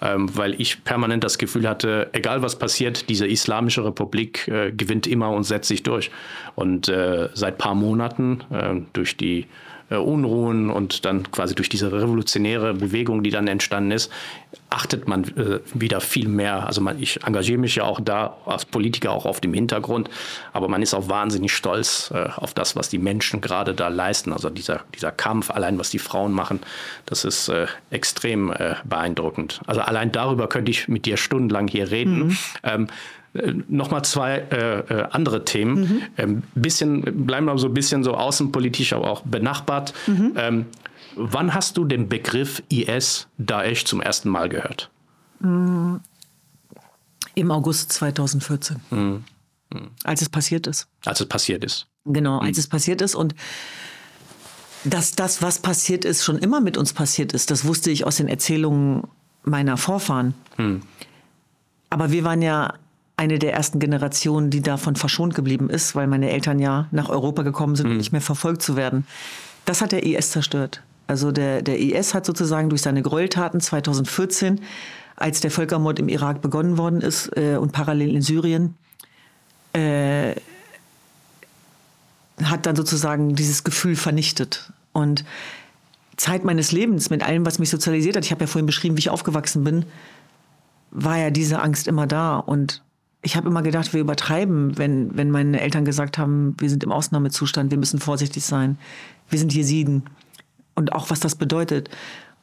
[0.00, 5.06] Ähm, weil ich permanent das Gefühl hatte, egal was passiert, diese Islamische Republik äh, gewinnt
[5.06, 6.10] immer und setzt sich durch.
[6.54, 9.46] Und äh, seit paar Monaten äh, durch die
[9.90, 14.10] Unruhen und dann quasi durch diese revolutionäre Bewegung, die dann entstanden ist,
[14.70, 16.66] achtet man äh, wieder viel mehr.
[16.66, 20.10] Also man, ich engagiere mich ja auch da als Politiker auch auf dem Hintergrund,
[20.52, 24.32] aber man ist auch wahnsinnig stolz äh, auf das, was die Menschen gerade da leisten.
[24.32, 26.60] Also dieser, dieser Kampf, allein was die Frauen machen,
[27.06, 29.60] das ist äh, extrem äh, beeindruckend.
[29.66, 32.26] Also allein darüber könnte ich mit dir stundenlang hier reden.
[32.26, 32.38] Mhm.
[32.62, 32.86] Ähm,
[33.68, 35.80] Nochmal zwei äh, äh, andere Themen.
[35.80, 36.02] Mhm.
[36.16, 39.92] Ähm, bisschen, bleiben wir so ein bisschen so außenpolitisch, aber auch benachbart.
[40.06, 40.32] Mhm.
[40.36, 40.66] Ähm,
[41.16, 44.88] wann hast du den Begriff IS Daesh zum ersten Mal gehört?
[45.40, 46.00] Im
[47.50, 48.80] August 2014.
[48.90, 49.24] Mhm.
[50.04, 50.86] Als es passiert ist.
[51.04, 51.88] Als es passiert ist.
[52.04, 53.34] Genau, als es passiert ist und
[54.84, 58.16] dass das, was passiert ist, schon immer mit uns passiert ist, das wusste ich aus
[58.16, 59.04] den Erzählungen
[59.42, 60.34] meiner Vorfahren.
[61.90, 62.74] Aber wir waren ja
[63.16, 67.42] eine der ersten Generationen, die davon verschont geblieben ist, weil meine Eltern ja nach Europa
[67.42, 69.06] gekommen sind, um nicht mehr verfolgt zu werden.
[69.64, 70.82] Das hat der IS zerstört.
[71.06, 74.60] Also der, der IS hat sozusagen durch seine Gräueltaten 2014,
[75.16, 78.74] als der Völkermord im Irak begonnen worden ist äh, und parallel in Syrien,
[79.74, 80.34] äh,
[82.42, 84.72] hat dann sozusagen dieses Gefühl vernichtet.
[84.92, 85.24] Und
[86.16, 89.00] Zeit meines Lebens mit allem, was mich sozialisiert hat, ich habe ja vorhin beschrieben, wie
[89.00, 89.84] ich aufgewachsen bin,
[90.90, 92.38] war ja diese Angst immer da.
[92.38, 92.82] Und
[93.24, 96.92] ich habe immer gedacht, wir übertreiben, wenn, wenn meine Eltern gesagt haben, wir sind im
[96.92, 98.78] Ausnahmezustand, wir müssen vorsichtig sein,
[99.30, 100.04] wir sind Jesiden.
[100.74, 101.88] Und auch was das bedeutet.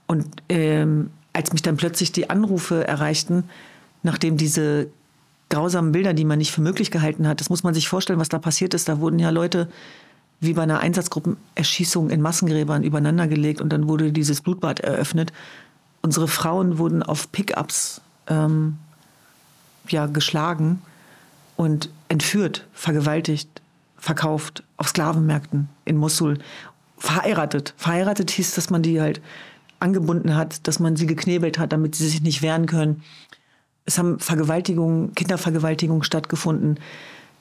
[0.07, 3.43] Und ähm, als mich dann plötzlich die Anrufe erreichten,
[4.01, 4.87] nachdem diese
[5.49, 8.29] grausamen Bilder, die man nicht für möglich gehalten hat, das muss man sich vorstellen, was
[8.29, 8.89] da passiert ist.
[8.89, 9.69] Da wurden ja Leute
[10.39, 15.31] wie bei einer Einsatzgruppenerschießung in Massengräbern übereinander gelegt und dann wurde dieses Blutbad eröffnet.
[16.01, 18.77] Unsere Frauen wurden auf Pickups ähm,
[19.87, 20.81] ja, geschlagen
[21.55, 23.49] und entführt, vergewaltigt,
[23.97, 26.39] verkauft auf Sklavenmärkten in Mosul,
[26.97, 27.73] verheiratet.
[27.77, 29.21] Verheiratet hieß, dass man die halt
[29.79, 33.03] angebunden hat, dass man sie geknebelt hat, damit sie sich nicht wehren können.
[33.85, 36.79] Es haben Vergewaltigungen, Kindervergewaltigungen stattgefunden,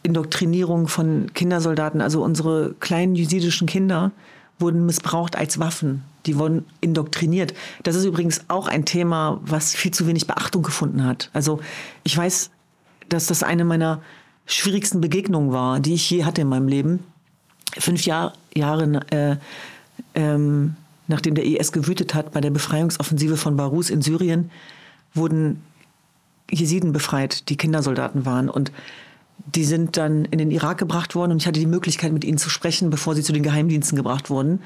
[0.02, 2.00] Indoktrinierung von Kindersoldaten.
[2.00, 4.12] Also unsere kleinen jesidischen Kinder
[4.60, 6.02] wurden missbraucht als Waffen.
[6.26, 7.54] Die wurden indoktriniert.
[7.82, 11.30] Das ist übrigens auch ein Thema, was viel zu wenig Beachtung gefunden hat.
[11.32, 11.60] Also
[12.04, 12.50] ich weiß,
[13.08, 14.02] dass das eine meiner
[14.46, 17.00] schwierigsten Begegnungen war, die ich je hatte in meinem Leben.
[17.78, 19.36] Fünf Jahr, Jahre äh,
[20.14, 24.50] ähm, nachdem der IS gewütet hat bei der Befreiungsoffensive von Barus in Syrien,
[25.14, 25.62] wurden
[26.50, 28.48] Jesiden befreit, die Kindersoldaten waren.
[28.48, 28.72] Und
[29.46, 32.38] die sind dann in den Irak gebracht worden und ich hatte die Möglichkeit, mit ihnen
[32.38, 34.60] zu sprechen, bevor sie zu den Geheimdiensten gebracht wurden.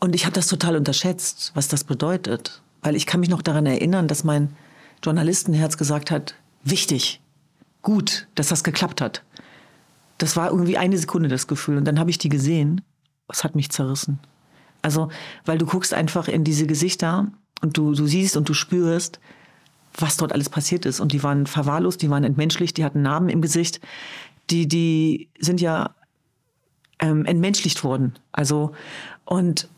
[0.00, 2.62] Und ich habe das total unterschätzt, was das bedeutet.
[2.82, 4.56] Weil ich kann mich noch daran erinnern, dass mein
[5.02, 7.20] Journalistenherz gesagt hat, wichtig,
[7.82, 9.22] gut, dass das geklappt hat.
[10.18, 11.76] Das war irgendwie eine Sekunde das Gefühl.
[11.76, 12.80] Und dann habe ich die gesehen.
[13.28, 14.18] Es hat mich zerrissen.
[14.82, 15.08] Also,
[15.44, 17.28] weil du guckst einfach in diese Gesichter
[17.60, 19.20] und du, du siehst und du spürst,
[19.96, 21.00] was dort alles passiert ist.
[21.00, 23.80] Und die waren verwahrlost, die waren entmenschlicht, die hatten Narben im Gesicht.
[24.50, 25.90] Die, die sind ja
[26.98, 28.14] ähm, entmenschlicht worden.
[28.32, 28.72] Also,
[29.24, 29.68] und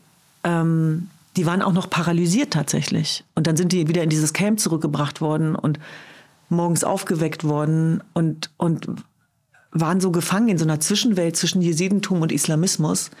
[0.43, 3.25] ähm, die waren auch noch paralysiert tatsächlich.
[3.35, 5.79] Und dann sind die wieder in dieses Camp zurückgebracht worden und
[6.49, 8.87] morgens aufgeweckt worden und, und
[9.71, 13.11] waren so gefangen in so einer Zwischenwelt zwischen Jesidentum und Islamismus.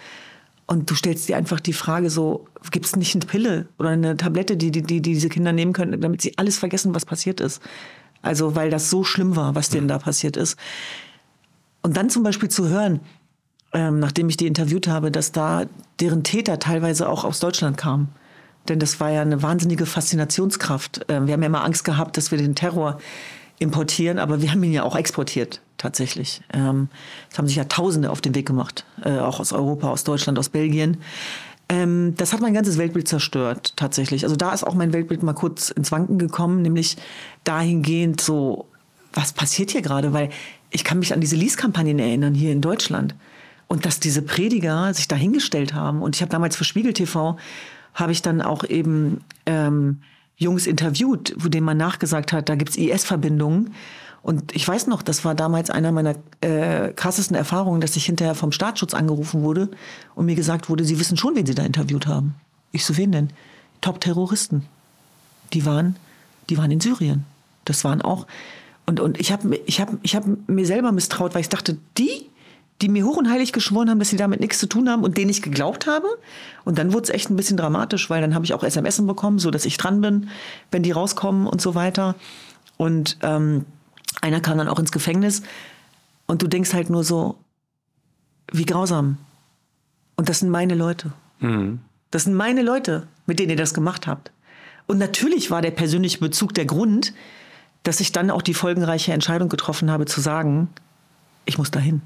[0.67, 4.17] Und du stellst dir einfach die Frage so, gibt es nicht eine Pille oder eine
[4.17, 7.61] Tablette, die, die, die diese Kinder nehmen können, damit sie alles vergessen, was passiert ist?
[8.21, 10.57] Also, weil das so schlimm war, was denen da passiert ist.
[11.83, 12.99] Und dann zum Beispiel zu hören,
[13.73, 15.65] ähm, nachdem ich die interviewt habe, dass da
[15.99, 18.09] deren Täter teilweise auch aus Deutschland kamen.
[18.67, 21.05] Denn das war ja eine wahnsinnige Faszinationskraft.
[21.09, 22.99] Ähm, wir haben ja immer Angst gehabt, dass wir den Terror
[23.59, 26.41] importieren, aber wir haben ihn ja auch exportiert, tatsächlich.
[26.51, 26.89] Ähm,
[27.31, 30.39] es haben sich ja Tausende auf den Weg gemacht, äh, auch aus Europa, aus Deutschland,
[30.39, 30.97] aus Belgien.
[31.69, 34.23] Ähm, das hat mein ganzes Weltbild zerstört, tatsächlich.
[34.23, 36.97] Also da ist auch mein Weltbild mal kurz ins Wanken gekommen, nämlich
[37.43, 38.65] dahingehend so,
[39.13, 40.11] was passiert hier gerade?
[40.11, 40.29] Weil
[40.71, 43.13] ich kann mich an diese Lease-Kampagnen erinnern hier in Deutschland.
[43.67, 46.01] Und dass diese Prediger sich dahingestellt haben.
[46.01, 47.37] Und ich habe damals für Spiegel TV,
[47.93, 50.01] habe ich dann auch eben ähm,
[50.37, 53.73] Jungs interviewt, wo denen man nachgesagt hat, da gibt's IS-Verbindungen.
[54.25, 58.33] Und ich weiß noch, das war damals einer meiner äh, krassesten Erfahrungen, dass ich hinterher
[58.33, 59.69] vom Staatsschutz angerufen wurde
[60.15, 62.33] und mir gesagt wurde, sie wissen schon, wen sie da interviewt haben.
[62.71, 63.29] Ich so, wen denn?
[63.81, 64.65] Top-Terroristen.
[65.53, 65.95] Die waren,
[66.49, 67.23] die waren in Syrien.
[67.65, 68.25] Das waren auch.
[68.87, 72.27] Und, und ich habe ich hab, ich hab mir selber misstraut, weil ich dachte, die,
[72.81, 75.19] die mir hoch und heilig geschworen haben, dass sie damit nichts zu tun haben und
[75.19, 76.07] denen ich geglaubt habe.
[76.63, 79.37] Und dann wurde es echt ein bisschen dramatisch, weil dann habe ich auch SMS bekommen,
[79.37, 80.29] so dass ich dran bin,
[80.71, 82.15] wenn die rauskommen und so weiter.
[82.77, 83.65] Und ähm,
[84.25, 85.43] einer kam dann auch ins Gefängnis.
[86.25, 87.37] Und du denkst halt nur so,
[88.51, 89.17] wie grausam.
[90.15, 91.13] Und das sind meine Leute.
[91.39, 91.79] Mhm.
[92.09, 94.31] Das sind meine Leute, mit denen ihr das gemacht habt.
[94.87, 97.13] Und natürlich war der persönliche Bezug der Grund,
[97.83, 100.69] dass ich dann auch die folgenreiche Entscheidung getroffen habe, zu sagen,
[101.45, 102.01] ich muss dahin.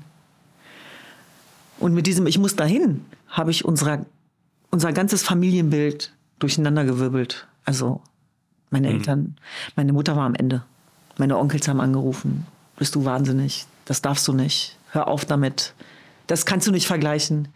[1.79, 4.05] Und mit diesem Ich muss dahin habe ich unser,
[4.69, 7.47] unser ganzes Familienbild durcheinandergewirbelt.
[7.63, 8.01] Also
[8.69, 8.95] meine mhm.
[8.95, 9.35] Eltern,
[9.77, 10.63] meine Mutter war am Ende.
[11.19, 12.45] Meine Onkels haben angerufen.
[12.77, 13.65] Bist du wahnsinnig?
[13.85, 14.77] Das darfst du nicht.
[14.91, 15.73] Hör auf damit.
[16.27, 17.49] Das kannst du nicht vergleichen.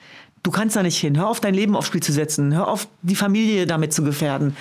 [0.44, 1.18] Du kannst da nicht hin.
[1.18, 2.54] Hör auf, dein Leben aufs Spiel zu setzen.
[2.54, 4.58] Hör auf, die Familie damit zu gefährden.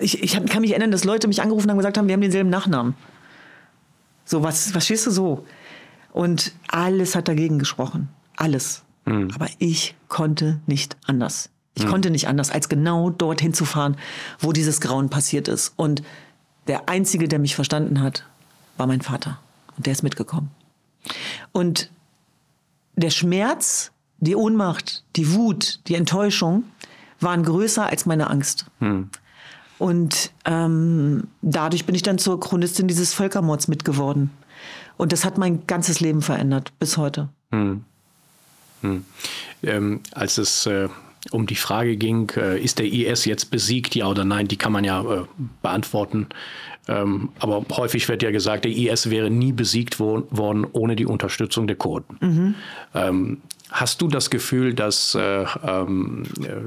[0.00, 2.20] Ich, ich kann mich erinnern, dass Leute mich angerufen haben und gesagt haben, wir haben
[2.20, 2.94] denselben Nachnamen.
[4.24, 5.44] So, was, was stehst du so?
[6.12, 8.08] Und alles hat dagegen gesprochen.
[8.36, 8.84] Alles.
[9.04, 9.30] Mhm.
[9.34, 11.50] Aber ich konnte nicht anders.
[11.74, 11.88] Ich mhm.
[11.88, 13.96] konnte nicht anders, als genau dorthin zu fahren,
[14.38, 15.72] wo dieses Grauen passiert ist.
[15.74, 16.02] Und
[16.68, 18.24] der Einzige, der mich verstanden hat,
[18.76, 19.38] war mein Vater.
[19.76, 20.50] Und der ist mitgekommen.
[21.52, 21.90] Und
[22.96, 26.64] der Schmerz die Ohnmacht, die Wut, die Enttäuschung
[27.20, 28.66] waren größer als meine Angst.
[28.80, 29.10] Hm.
[29.78, 34.30] Und ähm, dadurch bin ich dann zur Chronistin dieses Völkermords mitgeworden.
[34.96, 37.28] Und das hat mein ganzes Leben verändert, bis heute.
[37.50, 37.84] Hm.
[38.82, 39.04] Hm.
[39.62, 40.88] Ähm, als es äh,
[41.30, 44.72] um die Frage ging, äh, ist der IS jetzt besiegt, ja oder nein, die kann
[44.72, 45.24] man ja äh,
[45.62, 46.28] beantworten.
[46.86, 51.06] Ähm, aber häufig wird ja gesagt, der IS wäre nie besiegt wo worden ohne die
[51.06, 52.16] Unterstützung der Kurden.
[52.20, 52.54] Mhm.
[52.94, 53.38] Ähm,
[53.74, 56.22] Hast du das Gefühl, dass äh, ähm,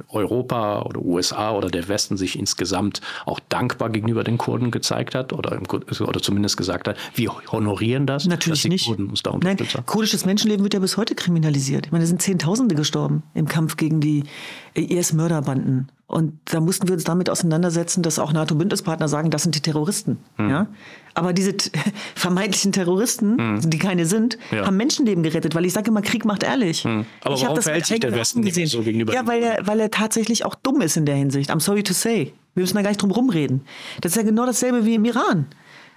[0.10, 5.32] Europa oder USA oder der Westen sich insgesamt auch dankbar gegenüber den Kurden gezeigt hat
[5.32, 8.26] oder, oder zumindest gesagt hat, wir honorieren das?
[8.26, 8.88] Natürlich nicht.
[8.88, 11.86] Kurden uns da Nein, kurdisches Menschenleben wird ja bis heute kriminalisiert.
[11.86, 14.26] Ich meine, da sind Zehntausende gestorben im Kampf gegen die
[14.74, 15.90] IS-Mörderbanden.
[16.08, 20.18] Und da mussten wir uns damit auseinandersetzen, dass auch NATO-Bündnispartner sagen, das sind die Terroristen.
[20.38, 20.50] Hm.
[20.50, 20.68] Ja?
[21.14, 21.54] Aber diese
[22.16, 23.70] vermeintlichen Terroristen, hm.
[23.70, 24.66] die keine sind, ja.
[24.66, 26.86] haben Menschenleben gerettet, weil ich sage immer, Krieg macht ehrlich.
[26.86, 27.06] Hm.
[27.24, 28.68] Aber ich warum verhält sich der Westen gesehen.
[28.68, 29.14] so gegenüber?
[29.14, 31.52] Ja, weil er, weil er tatsächlich auch dumm ist in der Hinsicht.
[31.52, 32.34] I'm sorry to say.
[32.54, 33.66] Wir müssen da gar nicht drum rumreden.
[34.00, 35.48] Das ist ja genau dasselbe wie im Iran.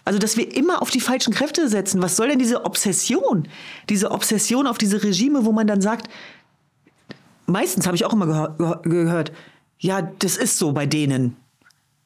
[0.05, 2.03] Also, dass wir immer auf die falschen Kräfte setzen.
[2.03, 3.47] Was soll denn diese Obsession?
[3.89, 6.09] Diese Obsession auf diese Regime, wo man dann sagt,
[7.47, 9.33] meistens habe ich auch immer gehör, gehört,
[9.81, 11.37] ja, das ist so bei denen.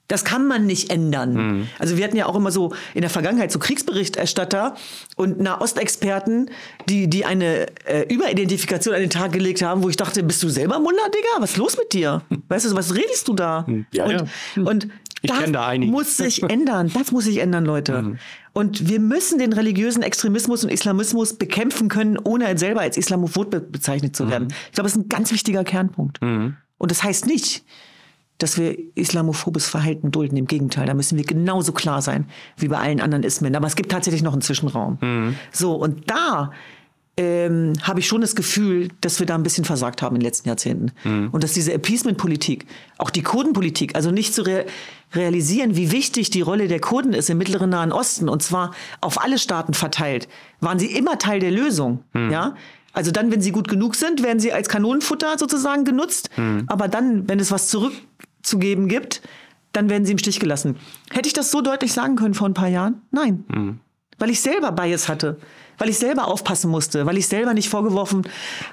[0.06, 1.34] Das kann man nicht ändern.
[1.34, 1.68] Mhm.
[1.78, 4.76] Also wir hatten ja auch immer so in der Vergangenheit so Kriegsberichterstatter
[5.16, 6.50] und Nahostexperten,
[6.88, 10.50] die, die eine äh, Überidentifikation an den Tag gelegt haben, wo ich dachte, bist du
[10.50, 11.40] selber Mullah, Digga?
[11.40, 12.22] Was ist los mit dir?
[12.48, 13.66] Weißt du, was redest du da?
[13.66, 13.86] Hm.
[13.92, 14.12] Ja, und,
[14.56, 14.62] ja.
[14.62, 14.88] und
[15.22, 16.90] ich das da muss sich ändern.
[16.92, 18.02] Das muss sich ändern, Leute.
[18.02, 18.18] Mhm.
[18.52, 24.14] Und wir müssen den religiösen Extremismus und Islamismus bekämpfen können, ohne selber als Islamophob bezeichnet
[24.14, 24.48] zu werden.
[24.48, 24.54] Mhm.
[24.66, 26.20] Ich glaube, das ist ein ganz wichtiger Kernpunkt.
[26.20, 26.56] Mhm.
[26.84, 27.64] Und das heißt nicht,
[28.36, 30.36] dass wir islamophobes Verhalten dulden.
[30.36, 32.26] Im Gegenteil, da müssen wir genauso klar sein
[32.58, 33.56] wie bei allen anderen Ismen.
[33.56, 34.98] Aber es gibt tatsächlich noch einen Zwischenraum.
[35.00, 35.34] Mhm.
[35.50, 36.52] So, und da
[37.16, 40.26] ähm, habe ich schon das Gefühl, dass wir da ein bisschen versagt haben in den
[40.26, 40.92] letzten Jahrzehnten.
[41.04, 41.30] Mhm.
[41.32, 42.66] Und dass diese Appeasement-Politik,
[42.98, 44.66] auch die Kurdenpolitik, also nicht zu re
[45.14, 49.22] realisieren, wie wichtig die Rolle der Kurden ist im Mittleren Nahen Osten, und zwar auf
[49.22, 50.28] alle Staaten verteilt,
[50.60, 52.04] waren sie immer Teil der Lösung.
[52.12, 52.30] Mhm.
[52.30, 52.56] Ja?
[52.94, 56.30] Also dann, wenn sie gut genug sind, werden sie als Kanonenfutter sozusagen genutzt.
[56.36, 56.64] Mhm.
[56.68, 59.20] Aber dann, wenn es was zurückzugeben gibt,
[59.72, 60.76] dann werden sie im Stich gelassen.
[61.10, 63.02] Hätte ich das so deutlich sagen können vor ein paar Jahren?
[63.10, 63.44] Nein.
[63.48, 63.80] Mhm.
[64.18, 65.38] Weil ich selber Bias hatte.
[65.76, 67.04] Weil ich selber aufpassen musste.
[67.04, 68.22] Weil ich selber nicht vorgeworfen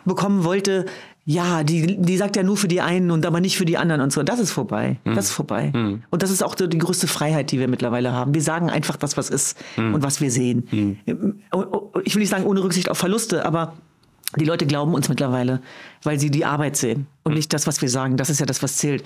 [0.05, 0.85] bekommen wollte,
[1.23, 4.01] ja, die, die sagt ja nur für die einen und aber nicht für die anderen
[4.01, 4.23] und so.
[4.23, 4.97] Das ist vorbei.
[5.03, 5.15] Mhm.
[5.15, 5.71] Das ist vorbei.
[5.73, 6.03] Mhm.
[6.09, 8.33] Und das ist auch die größte Freiheit, die wir mittlerweile haben.
[8.33, 9.95] Wir sagen einfach das, was ist mhm.
[9.95, 10.67] und was wir sehen.
[10.71, 11.41] Mhm.
[12.03, 13.73] Ich will nicht sagen ohne Rücksicht auf Verluste, aber
[14.37, 15.61] die Leute glauben uns mittlerweile,
[16.03, 18.17] weil sie die Arbeit sehen und nicht das, was wir sagen.
[18.17, 19.03] Das ist ja das, was zählt.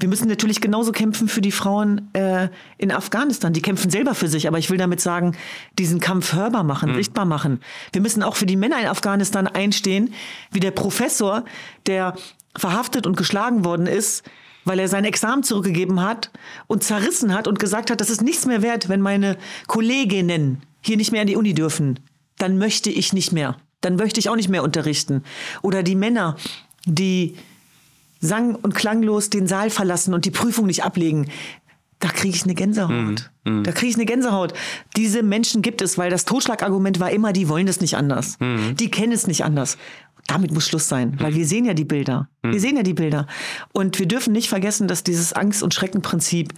[0.00, 3.52] Wir müssen natürlich genauso kämpfen für die Frauen äh, in Afghanistan.
[3.52, 5.36] Die kämpfen selber für sich, aber ich will damit sagen,
[5.76, 6.96] diesen Kampf hörbar machen, mhm.
[6.96, 7.60] sichtbar machen.
[7.92, 10.14] Wir müssen auch für die Männer in Afghanistan einstehen,
[10.52, 11.44] wie der Professor,
[11.86, 12.14] der
[12.56, 14.22] verhaftet und geschlagen worden ist,
[14.64, 16.30] weil er sein Examen zurückgegeben hat
[16.68, 20.96] und zerrissen hat und gesagt hat, das ist nichts mehr wert, wenn meine Kolleginnen hier
[20.96, 21.98] nicht mehr an die Uni dürfen.
[22.38, 23.56] Dann möchte ich nicht mehr.
[23.80, 25.22] Dann möchte ich auch nicht mehr unterrichten.
[25.62, 26.36] Oder die Männer,
[26.84, 27.36] die
[28.20, 31.30] sang- und klanglos den Saal verlassen und die Prüfung nicht ablegen.
[32.00, 33.30] Da kriege ich eine Gänsehaut.
[33.44, 33.64] Mm, mm.
[33.64, 34.54] Da kriege ich eine Gänsehaut.
[34.96, 38.36] Diese Menschen gibt es, weil das Totschlagargument war immer, die wollen es nicht anders.
[38.38, 38.74] Mm.
[38.74, 39.78] Die kennen es nicht anders.
[40.28, 42.28] Damit muss Schluss sein, weil wir sehen ja die Bilder.
[42.42, 43.26] Wir sehen ja die Bilder.
[43.72, 46.52] Und wir dürfen nicht vergessen, dass dieses Angst- und Schreckenprinzip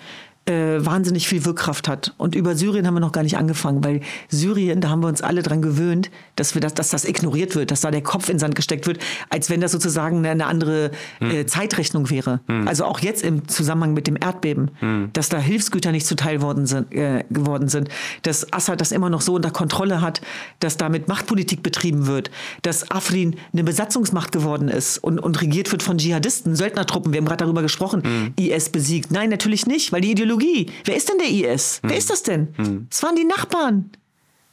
[0.46, 2.14] äh, wahnsinnig viel Wirkkraft hat.
[2.16, 5.22] Und über Syrien haben wir noch gar nicht angefangen, weil Syrien, da haben wir uns
[5.22, 8.38] alle dran gewöhnt, dass wir das, dass das ignoriert wird, dass da der Kopf in
[8.38, 8.98] Sand gesteckt wird,
[9.28, 12.40] als wenn das sozusagen eine andere äh, Zeitrechnung wäre.
[12.46, 12.66] Hm.
[12.66, 15.10] Also auch jetzt im Zusammenhang mit dem Erdbeben, hm.
[15.12, 17.88] dass da Hilfsgüter nicht zuteil worden sind, äh, geworden sind,
[18.22, 20.20] dass Assad das immer noch so unter Kontrolle hat,
[20.58, 22.30] dass damit Machtpolitik betrieben wird,
[22.62, 27.12] dass Afrin eine Besatzungsmacht geworden ist und, und regiert wird von Dschihadisten, Söldnertruppen.
[27.12, 28.32] Wir haben gerade darüber gesprochen, hm.
[28.36, 29.10] IS besiegt.
[29.10, 30.70] Nein, natürlich nicht, weil die Ideologie Ideologie.
[30.84, 31.80] Wer ist denn der IS?
[31.82, 31.90] Hm.
[31.90, 32.48] Wer ist das denn?
[32.56, 32.86] Hm.
[32.90, 33.90] Es waren die Nachbarn.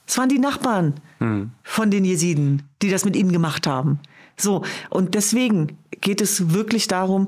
[0.07, 1.51] Es waren die Nachbarn hm.
[1.63, 3.99] von den Jesiden, die das mit ihnen gemacht haben.
[4.37, 7.27] So, und deswegen geht es wirklich darum,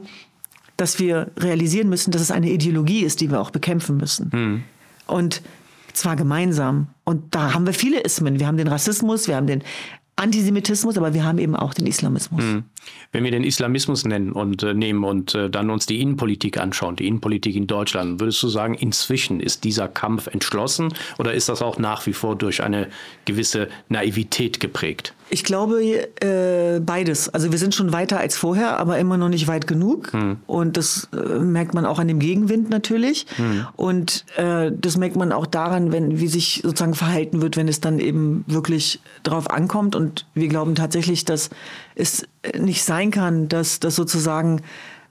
[0.78, 4.32] dass wir realisieren müssen, dass es eine Ideologie ist, die wir auch bekämpfen müssen.
[4.32, 4.64] Hm.
[5.08, 5.42] Und
[5.94, 6.88] zwar gemeinsam.
[7.04, 8.40] Und da haben wir viele Ismen.
[8.40, 9.64] Wir haben den Rassismus, wir haben den
[10.16, 12.44] Antisemitismus, aber wir haben eben auch den Islamismus.
[12.44, 12.64] Hm.
[13.12, 16.96] Wenn wir den Islamismus nennen und äh, nehmen und äh, dann uns die Innenpolitik anschauen,
[16.96, 21.62] die Innenpolitik in Deutschland, würdest du sagen, inzwischen ist dieser Kampf entschlossen oder ist das
[21.62, 22.88] auch nach wie vor durch eine
[23.26, 25.14] gewisse Naivität geprägt?
[25.32, 27.30] Ich glaube äh, beides.
[27.30, 30.12] Also wir sind schon weiter als vorher, aber immer noch nicht weit genug.
[30.12, 30.38] Hm.
[30.48, 33.28] Und das äh, merkt man auch an dem Gegenwind natürlich.
[33.36, 33.68] Hm.
[33.76, 37.80] Und äh, das merkt man auch daran, wenn wie sich sozusagen verhalten wird, wenn es
[37.80, 39.96] dann eben wirklich drauf ankommt.
[39.96, 41.52] Und wir glauben tatsächlich, dass
[42.00, 42.26] es
[42.58, 44.62] nicht sein kann, dass das sozusagen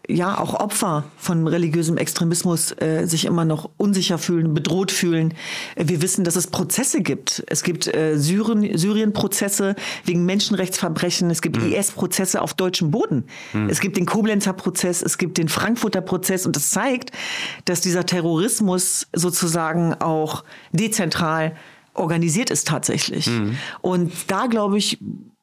[0.09, 5.35] ja auch Opfer von religiösem Extremismus äh, sich immer noch unsicher fühlen, bedroht fühlen.
[5.77, 7.44] Wir wissen, dass es Prozesse gibt.
[7.46, 11.31] Es gibt äh, Syrien, Syrien-Prozesse wegen Menschenrechtsverbrechen.
[11.31, 11.72] Es gibt mhm.
[11.72, 13.24] IS-Prozesse auf deutschem Boden.
[13.53, 13.68] Mhm.
[13.68, 15.03] Es gibt den Koblenzer Prozess.
[15.03, 16.46] Es gibt den Frankfurter Prozess.
[16.46, 17.12] Und das zeigt,
[17.66, 21.55] dass dieser Terrorismus sozusagen auch dezentral
[21.92, 23.27] organisiert ist tatsächlich.
[23.27, 23.59] Mhm.
[23.83, 24.98] Und da glaube ich,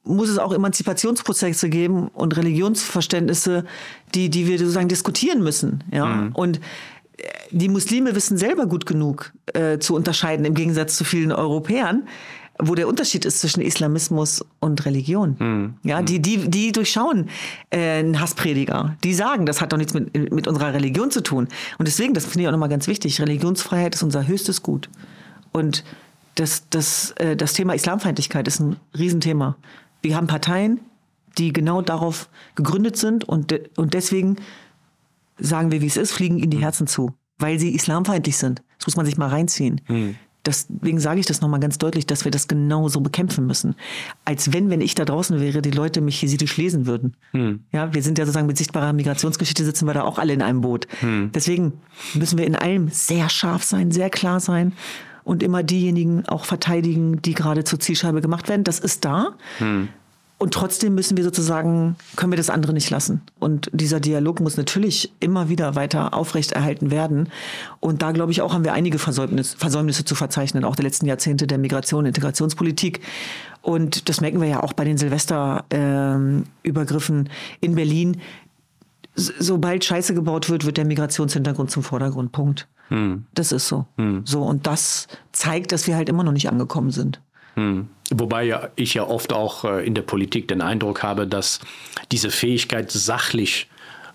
[0.05, 3.65] muss es auch Emanzipationsprozesse geben und Religionsverständnisse,
[4.13, 5.83] die, die wir sozusagen diskutieren müssen.
[5.91, 6.05] Ja?
[6.05, 6.31] Mhm.
[6.33, 6.57] Und
[7.17, 12.07] äh, die Muslime wissen selber gut genug äh, zu unterscheiden, im Gegensatz zu vielen Europäern,
[12.57, 15.35] wo der Unterschied ist zwischen Islamismus und Religion.
[15.39, 15.73] Mhm.
[15.83, 17.29] Ja, die, die, die durchschauen
[17.69, 18.95] äh, einen Hassprediger.
[19.03, 21.47] Die sagen, das hat doch nichts mit, mit unserer Religion zu tun.
[21.77, 24.89] Und deswegen, das finde ich auch nochmal ganz wichtig, Religionsfreiheit ist unser höchstes Gut.
[25.51, 25.83] Und
[26.35, 29.57] das, das, äh, das Thema Islamfeindlichkeit ist ein Riesenthema.
[30.05, 30.81] Wir haben Parteien,
[31.39, 34.35] die genau darauf gegründet sind und, de und deswegen
[35.39, 38.61] sagen wir, wie es ist, fliegen ihnen die Herzen zu, weil sie islamfeindlich sind.
[38.77, 39.81] Das muss man sich mal reinziehen.
[39.85, 40.15] Hm.
[40.45, 43.73] Deswegen sage ich das nochmal ganz deutlich, dass wir das genau so bekämpfen müssen.
[44.25, 47.17] Als wenn, wenn ich da draußen wäre, die Leute mich jesidisch lesen würden.
[47.31, 47.61] Hm.
[47.71, 50.61] Ja, wir sind ja sozusagen mit sichtbarer Migrationsgeschichte, sitzen wir da auch alle in einem
[50.61, 50.87] Boot.
[50.99, 51.31] Hm.
[51.33, 51.73] Deswegen
[52.13, 54.73] müssen wir in allem sehr scharf sein, sehr klar sein
[55.25, 58.63] und immer diejenigen auch verteidigen, die gerade zur Zielscheibe gemacht werden.
[58.63, 59.31] Das ist da.
[59.57, 59.89] Hm.
[60.37, 63.21] Und trotzdem müssen wir sozusagen, können wir das andere nicht lassen.
[63.39, 67.29] Und dieser Dialog muss natürlich immer wieder weiter aufrechterhalten werden.
[67.79, 71.05] Und da, glaube ich, auch haben wir einige Versäumnisse, Versäumnisse zu verzeichnen, auch der letzten
[71.05, 72.99] Jahrzehnte der Migration und Integrationspolitik.
[73.61, 78.21] Und das merken wir ja auch bei den Silvesterübergriffen ähm, äh, in Berlin.
[79.15, 82.33] Sobald Scheiße gebaut wird, wird der Migrationshintergrund zum Vordergrund.
[82.33, 82.67] Punkt.
[82.89, 83.25] Hm.
[83.33, 83.85] Das ist so.
[83.97, 84.21] Hm.
[84.25, 87.21] So, und das zeigt, dass wir halt immer noch nicht angekommen sind.
[87.55, 87.87] Hm.
[88.11, 91.59] Wobei ich ja oft auch äh, in der Politik den Eindruck habe, dass
[92.11, 93.67] diese Fähigkeit, sachlich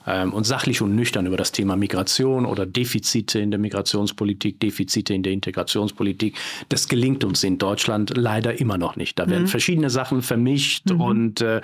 [0.07, 5.15] ähm, und sachlich und nüchtern über das Thema Migration oder Defizite in der Migrationspolitik, Defizite
[5.15, 6.37] in der Integrationspolitik.
[6.69, 9.19] Das gelingt uns in Deutschland leider immer noch nicht.
[9.19, 9.49] Da werden mhm.
[9.49, 11.01] verschiedene Sachen vermischt mhm.
[11.01, 11.61] und äh,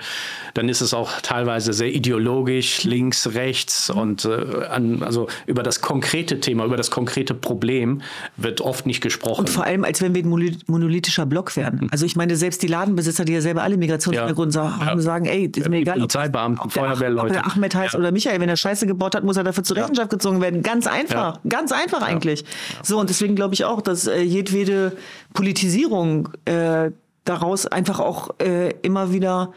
[0.53, 3.99] dann ist es auch teilweise sehr ideologisch, links, rechts mhm.
[3.99, 8.01] und äh, an, also über das konkrete Thema, über das konkrete Problem
[8.37, 9.41] wird oft nicht gesprochen.
[9.41, 11.79] Und vor allem, als wenn wir ein monolithischer Block wären.
[11.81, 11.87] Mhm.
[11.91, 14.85] Also ich meine, selbst die Ladenbesitzer, die ja selber alle Migrationshintergrund ja.
[14.85, 17.37] haben, sagen, ey, ist mir egal, Polizeibeamten, Feuerwehrleute.
[17.37, 17.99] Ob der Ahmed heißt ja.
[17.99, 20.61] oder Michael Michael, wenn er Scheiße gebaut hat, muss er dafür zur Rechenschaft gezogen werden.
[20.61, 21.41] Ganz einfach, ja.
[21.49, 22.43] ganz einfach eigentlich.
[22.83, 24.97] So, und deswegen glaube ich auch, dass äh, jedwede
[25.33, 26.91] Politisierung äh,
[27.23, 29.53] daraus einfach auch äh, immer wieder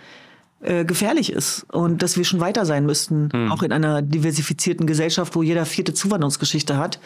[0.60, 3.50] äh, gefährlich ist und dass wir schon weiter sein müssten, hm.
[3.50, 7.00] auch in einer diversifizierten Gesellschaft, wo jeder vierte Zuwanderungsgeschichte hat.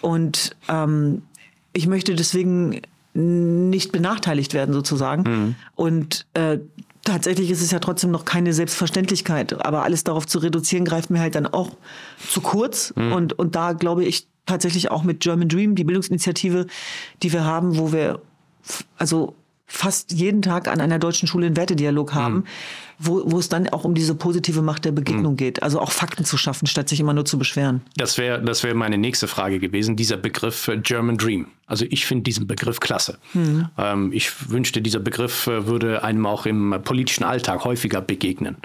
[0.00, 1.22] Und ähm,
[1.72, 2.80] ich möchte deswegen
[3.12, 5.24] nicht benachteiligt werden sozusagen.
[5.24, 5.54] Hm.
[5.74, 6.58] Und äh,
[7.04, 9.64] tatsächlich ist es ja trotzdem noch keine Selbstverständlichkeit.
[9.64, 11.70] Aber alles darauf zu reduzieren, greift mir halt dann auch
[12.28, 12.92] zu kurz.
[12.96, 13.12] Mhm.
[13.12, 16.66] Und, und da glaube ich tatsächlich auch mit German Dream, die Bildungsinitiative,
[17.22, 18.20] die wir haben, wo wir
[18.96, 19.34] also
[19.66, 22.44] fast jeden Tag an einer deutschen Schule einen Wertedialog haben, mhm.
[23.02, 25.36] Wo, wo es dann auch um diese positive Macht der Begegnung mhm.
[25.36, 25.62] geht.
[25.62, 27.80] Also auch Fakten zu schaffen, statt sich immer nur zu beschweren.
[27.96, 31.46] Das wäre das wär meine nächste Frage gewesen, dieser Begriff German Dream.
[31.66, 33.18] Also ich finde diesen Begriff klasse.
[33.32, 33.68] Mhm.
[33.78, 38.56] Ähm, ich wünschte, dieser Begriff äh, würde einem auch im politischen Alltag häufiger begegnen.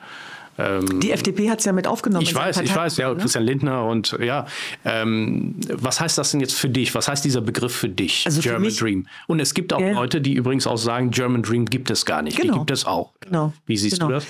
[0.57, 2.23] Ähm, die FDP hat es ja mit aufgenommen.
[2.23, 3.19] Ich weiß, ich weiß, ja, ne?
[3.19, 4.45] Christian Lindner und ja.
[4.85, 6.95] Ähm, was heißt das denn jetzt für dich?
[6.95, 8.25] Was heißt dieser Begriff für dich?
[8.25, 9.07] Also German für mich, Dream.
[9.27, 12.21] Und es gibt auch äh, Leute, die übrigens auch sagen, German Dream gibt es gar
[12.21, 12.37] nicht.
[12.37, 13.11] Genau, die gibt es auch.
[13.19, 13.53] Genau.
[13.65, 14.07] Wie siehst genau.
[14.07, 14.25] du das?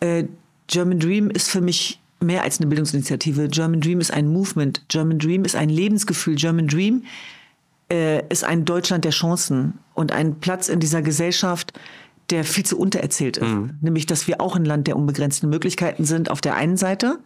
[0.00, 0.24] Äh,
[0.66, 3.48] German Dream ist für mich mehr als eine Bildungsinitiative.
[3.48, 4.82] German Dream ist ein Movement.
[4.88, 6.34] German Dream ist ein Lebensgefühl.
[6.34, 7.04] German Dream
[7.90, 11.72] äh, ist ein Deutschland der Chancen und ein Platz in dieser Gesellschaft,
[12.30, 13.48] der viel zu untererzählt ist.
[13.48, 13.78] Mhm.
[13.80, 17.18] Nämlich, dass wir auch ein Land der unbegrenzten Möglichkeiten sind auf der einen Seite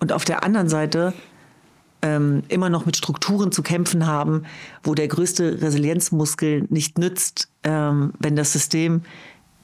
[0.00, 1.14] und auf der anderen Seite
[2.02, 4.44] ähm, immer noch mit Strukturen zu kämpfen haben,
[4.82, 9.02] wo der größte Resilienzmuskel nicht nützt, ähm, wenn das System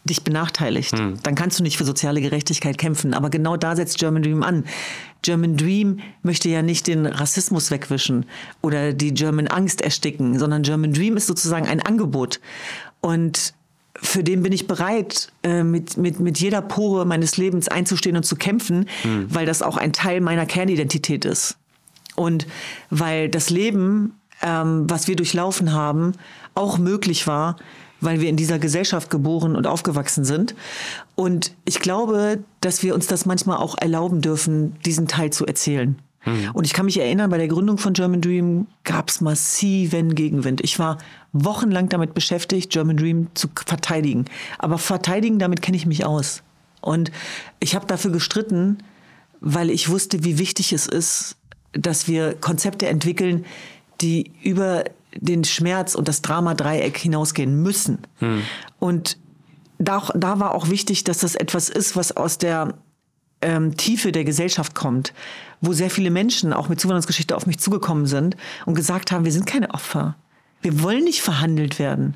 [0.04, 0.98] dich benachteiligt.
[0.98, 1.18] Mhm.
[1.22, 3.14] Dann kannst du nicht für soziale Gerechtigkeit kämpfen.
[3.14, 4.64] Aber genau da setzt German Dream an.
[5.22, 8.26] German Dream möchte ja nicht den Rassismus wegwischen
[8.62, 12.40] oder die German Angst ersticken, sondern German Dream ist sozusagen ein Angebot.
[13.00, 13.54] Und
[13.96, 18.24] für den bin ich bereit, äh, mit, mit, mit jeder Pore meines Lebens einzustehen und
[18.24, 19.26] zu kämpfen, mhm.
[19.28, 21.56] weil das auch ein Teil meiner Kernidentität ist.
[22.16, 22.46] Und
[22.90, 26.12] weil das Leben, ähm, was wir durchlaufen haben,
[26.54, 27.56] auch möglich war,
[28.00, 30.54] weil wir in dieser Gesellschaft geboren und aufgewachsen sind.
[31.14, 35.96] Und ich glaube, dass wir uns das manchmal auch erlauben dürfen, diesen Teil zu erzählen.
[36.24, 36.50] Mhm.
[36.52, 40.60] Und ich kann mich erinnern, bei der Gründung von German Dream gab es massiven Gegenwind.
[40.62, 40.98] Ich war
[41.32, 44.26] wochenlang damit beschäftigt, German Dream zu verteidigen.
[44.58, 46.42] Aber verteidigen, damit kenne ich mich aus.
[46.80, 47.10] Und
[47.60, 48.78] ich habe dafür gestritten,
[49.40, 51.36] weil ich wusste, wie wichtig es ist,
[51.72, 53.44] dass wir Konzepte entwickeln,
[54.00, 54.84] die über
[55.16, 57.98] den Schmerz und das Drama-Dreieck hinausgehen müssen.
[58.18, 58.42] Hm.
[58.78, 59.18] Und
[59.78, 62.74] da, da war auch wichtig, dass das etwas ist, was aus der
[63.42, 65.12] ähm, Tiefe der Gesellschaft kommt,
[65.60, 68.36] wo sehr viele Menschen auch mit Zuwanderungsgeschichte auf mich zugekommen sind
[68.66, 70.16] und gesagt haben, wir sind keine Opfer.
[70.60, 72.14] Wir wollen nicht verhandelt werden.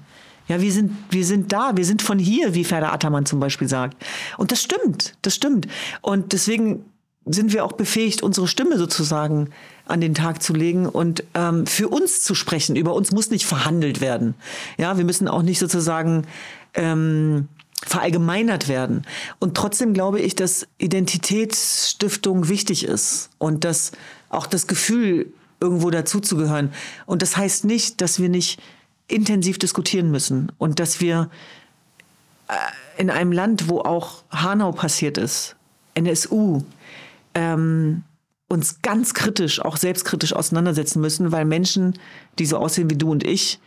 [0.49, 3.69] Ja, wir sind, wir sind da, wir sind von hier, wie Ferda Attermann zum Beispiel
[3.69, 3.97] sagt.
[4.37, 5.67] Und das stimmt, das stimmt.
[6.03, 6.85] Und deswegen
[7.25, 9.51] sind wir auch befähigt, unsere Stimme sozusagen
[9.87, 12.77] an den Tag zu legen und ähm, für uns zu sprechen.
[12.77, 14.35] Über uns muss nicht verhandelt werden.
[14.79, 16.27] Ja, wir müssen auch nicht sozusagen
[16.75, 17.49] ähm,
[17.85, 19.07] verallgemeinert werden.
[19.39, 23.93] Und trotzdem glaube ich, dass Identitätsstiftung wichtig ist und dass
[24.31, 26.73] auch das Gefühl, irgendwo dazuzugehören.
[27.07, 28.61] Und das heißt nicht, dass wir nicht
[29.09, 31.31] intensiv diskutieren müssen und dass wir
[32.49, 32.55] äh,
[33.01, 35.57] in einem Land, wo auch Hanau passiert ist,
[35.95, 36.63] NSU,
[37.35, 38.03] ähm,
[38.49, 41.99] uns ganz kritisch, auch selbstkritisch auseinandersetzen müssen, weil Menschen,
[42.39, 43.59] die so aussehen wie du und ich,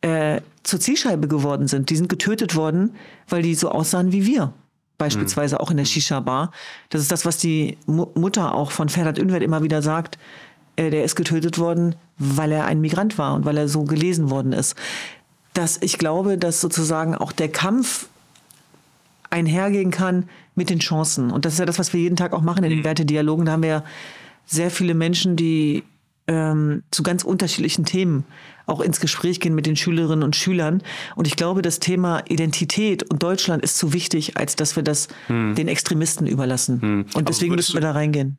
[0.00, 1.90] äh, zur Zielscheibe geworden sind.
[1.90, 2.94] Die sind getötet worden,
[3.28, 4.52] weil die so aussahen wie wir.
[4.98, 5.60] Beispielsweise mhm.
[5.60, 6.52] auch in der Shisha-Bar.
[6.88, 10.18] Das ist das, was die Mu Mutter auch von Ferhat Ünwert immer wieder sagt.
[10.76, 14.30] Äh, der ist getötet worden, weil er ein Migrant war und weil er so gelesen
[14.30, 14.74] worden ist.
[15.54, 18.08] Dass ich glaube, dass sozusagen auch der Kampf
[19.30, 21.30] einhergehen kann mit den Chancen.
[21.30, 22.84] Und das ist ja das, was wir jeden Tag auch machen in den mhm.
[22.84, 23.46] Wertedialogen.
[23.46, 23.84] Da haben wir ja
[24.46, 25.82] sehr viele Menschen, die
[26.28, 28.24] ähm, zu ganz unterschiedlichen Themen
[28.66, 30.82] auch ins Gespräch gehen mit den Schülerinnen und Schülern.
[31.14, 35.08] Und ich glaube, das Thema Identität und Deutschland ist zu wichtig, als dass wir das
[35.28, 35.54] hm.
[35.54, 36.82] den Extremisten überlassen.
[36.82, 37.06] Hm.
[37.14, 38.38] Und deswegen müssen wir da reingehen.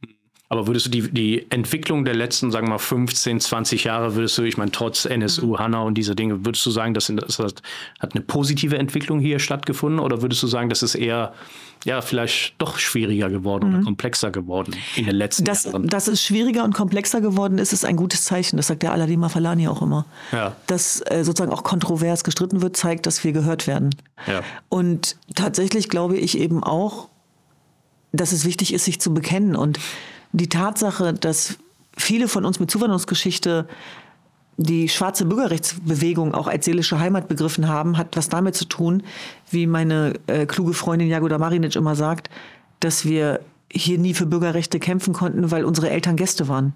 [0.49, 4.37] Aber würdest du die, die Entwicklung der letzten, sagen wir mal, 15, 20 Jahre, würdest
[4.37, 5.59] du, ich meine, trotz NSU, mhm.
[5.59, 7.53] Hanna und dieser Dinge, würdest du sagen, dass das, das
[7.99, 9.99] hat eine positive Entwicklung hier stattgefunden?
[9.99, 11.33] Oder würdest du sagen, das ist eher,
[11.83, 13.75] ja, vielleicht doch schwieriger geworden mhm.
[13.75, 15.87] oder komplexer geworden in den letzten das, Jahren?
[15.87, 18.55] Dass es schwieriger und komplexer geworden ist, ist ein gutes Zeichen.
[18.55, 20.05] Das sagt der Aladima Falani auch immer.
[20.31, 20.55] Ja.
[20.67, 23.89] Dass äh, sozusagen auch kontrovers gestritten wird, zeigt, dass wir gehört werden.
[24.27, 24.43] Ja.
[24.69, 27.09] Und tatsächlich glaube ich eben auch,
[28.13, 29.77] dass es wichtig ist, sich zu bekennen und
[30.37, 31.57] die Tatsache, dass
[31.95, 33.67] viele von uns mit Zuwanderungsgeschichte
[34.57, 39.03] die schwarze Bürgerrechtsbewegung auch als seelische Heimat begriffen haben, hat was damit zu tun,
[39.51, 42.29] wie meine äh, kluge Freundin Jagoda Marinic immer sagt,
[42.79, 46.73] dass wir hier nie für Bürgerrechte kämpfen konnten, weil unsere Eltern Gäste waren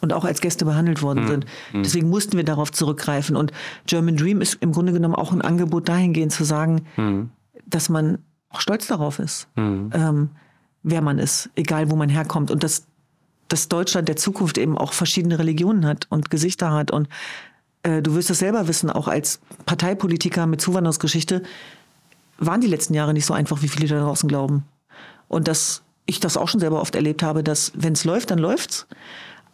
[0.00, 1.28] und auch als Gäste behandelt worden mhm.
[1.28, 1.46] sind.
[1.72, 1.82] Mhm.
[1.82, 3.36] Deswegen mussten wir darauf zurückgreifen.
[3.36, 3.52] Und
[3.86, 7.30] German Dream ist im Grunde genommen auch ein Angebot dahingehend zu sagen, mhm.
[7.66, 8.18] dass man
[8.50, 9.48] auch stolz darauf ist.
[9.56, 9.90] Mhm.
[9.94, 10.30] Ähm,
[10.82, 12.50] wer man ist, egal wo man herkommt.
[12.50, 12.86] Und dass,
[13.48, 16.90] dass Deutschland der Zukunft eben auch verschiedene Religionen hat und Gesichter hat.
[16.90, 17.08] Und
[17.82, 21.42] äh, du wirst das selber wissen, auch als Parteipolitiker mit Zuwanderungsgeschichte
[22.38, 24.64] waren die letzten Jahre nicht so einfach, wie viele da draußen glauben.
[25.28, 28.38] Und dass ich das auch schon selber oft erlebt habe, dass wenn es läuft, dann
[28.38, 28.86] läuft's.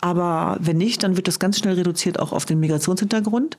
[0.00, 3.58] Aber wenn nicht, dann wird das ganz schnell reduziert auch auf den Migrationshintergrund.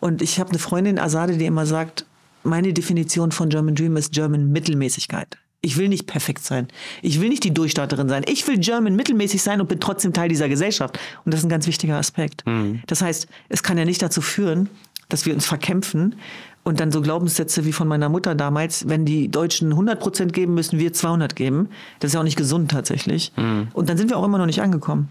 [0.00, 2.04] Und ich habe eine Freundin, Asade, die immer sagt,
[2.42, 5.38] meine Definition von German Dream ist German Mittelmäßigkeit.
[5.64, 6.68] Ich will nicht perfekt sein.
[7.00, 8.22] Ich will nicht die Durchstarterin sein.
[8.26, 10.98] Ich will German mittelmäßig sein und bin trotzdem Teil dieser Gesellschaft.
[11.24, 12.46] Und das ist ein ganz wichtiger Aspekt.
[12.46, 12.82] Mhm.
[12.86, 14.68] Das heißt, es kann ja nicht dazu führen,
[15.08, 16.16] dass wir uns verkämpfen
[16.64, 20.54] und dann so Glaubenssätze wie von meiner Mutter damals, wenn die Deutschen 100 Prozent geben,
[20.54, 21.68] müssen wir 200 geben.
[22.00, 23.32] Das ist ja auch nicht gesund tatsächlich.
[23.36, 23.68] Mhm.
[23.74, 25.10] Und dann sind wir auch immer noch nicht angekommen.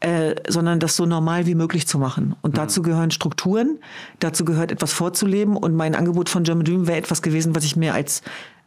[0.00, 2.34] Äh, sondern das so normal wie möglich zu machen.
[2.42, 2.56] Und mhm.
[2.56, 3.78] dazu gehören Strukturen,
[4.20, 5.56] dazu gehört etwas vorzuleben.
[5.56, 8.22] Und mein Angebot von German Dream wäre etwas gewesen, was ich mir als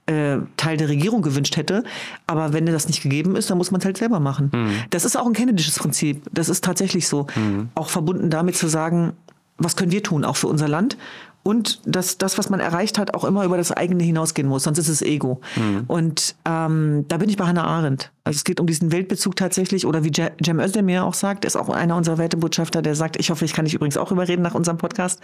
[0.09, 1.83] äh, Teil der Regierung gewünscht hätte.
[2.27, 4.51] Aber wenn das nicht gegeben ist, dann muss man es halt selber machen.
[4.53, 4.71] Mhm.
[4.89, 6.23] Das ist auch ein kennedisches Prinzip.
[6.31, 7.27] Das ist tatsächlich so.
[7.35, 7.69] Mhm.
[7.75, 9.13] Auch verbunden damit zu sagen,
[9.57, 10.97] was können wir tun, auch für unser Land?
[11.41, 14.77] Und dass das, was man erreicht hat, auch immer über das eigene hinausgehen muss, sonst
[14.77, 15.39] ist es Ego.
[15.55, 15.83] Mhm.
[15.87, 18.11] Und ähm, da bin ich bei Hannah Arendt.
[18.23, 21.69] Also es geht um diesen Weltbezug tatsächlich, oder wie Cem Özdemir auch sagt, ist auch
[21.69, 24.77] einer unserer Wertebotschafter, der sagt, ich hoffe, ich kann dich übrigens auch überreden nach unserem
[24.77, 25.21] Podcast,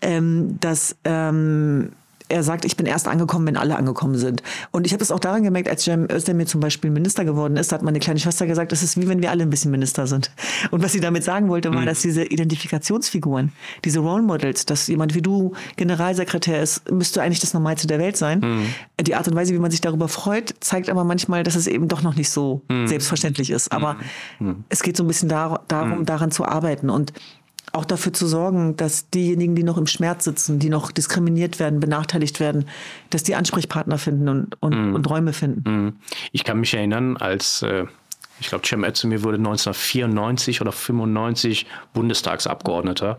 [0.00, 1.92] ähm, dass ähm,
[2.32, 4.42] er sagt, ich bin erst angekommen, wenn alle angekommen sind.
[4.70, 7.70] Und ich habe das auch daran gemerkt, als Cem Özdemir zum Beispiel Minister geworden ist,
[7.70, 10.06] da hat meine kleine Schwester gesagt, es ist wie wenn wir alle ein bisschen Minister
[10.06, 10.30] sind.
[10.70, 11.86] Und was sie damit sagen wollte, war, mhm.
[11.86, 13.52] dass diese Identifikationsfiguren,
[13.84, 18.16] diese Role Models, dass jemand wie du Generalsekretär ist, müsste eigentlich das Normalste der Welt
[18.16, 18.40] sein.
[18.40, 19.04] Mhm.
[19.04, 21.88] Die Art und Weise, wie man sich darüber freut, zeigt aber manchmal, dass es eben
[21.88, 22.86] doch noch nicht so mhm.
[22.86, 23.72] selbstverständlich ist.
[23.72, 23.94] Aber
[24.38, 24.48] mhm.
[24.48, 24.64] Mhm.
[24.68, 26.06] es geht so ein bisschen dar darum, mhm.
[26.06, 26.90] daran zu arbeiten.
[26.90, 27.12] Und
[27.72, 31.80] auch dafür zu sorgen, dass diejenigen, die noch im Schmerz sitzen, die noch diskriminiert werden,
[31.80, 32.66] benachteiligt werden,
[33.10, 34.94] dass die Ansprechpartner finden und, und, mm.
[34.94, 35.86] und Räume finden.
[35.86, 35.96] Mm.
[36.32, 37.86] Ich kann mich erinnern, als äh,
[38.40, 43.18] ich glaube, Cem Özdemir wurde 1994 oder 95 Bundestagsabgeordneter.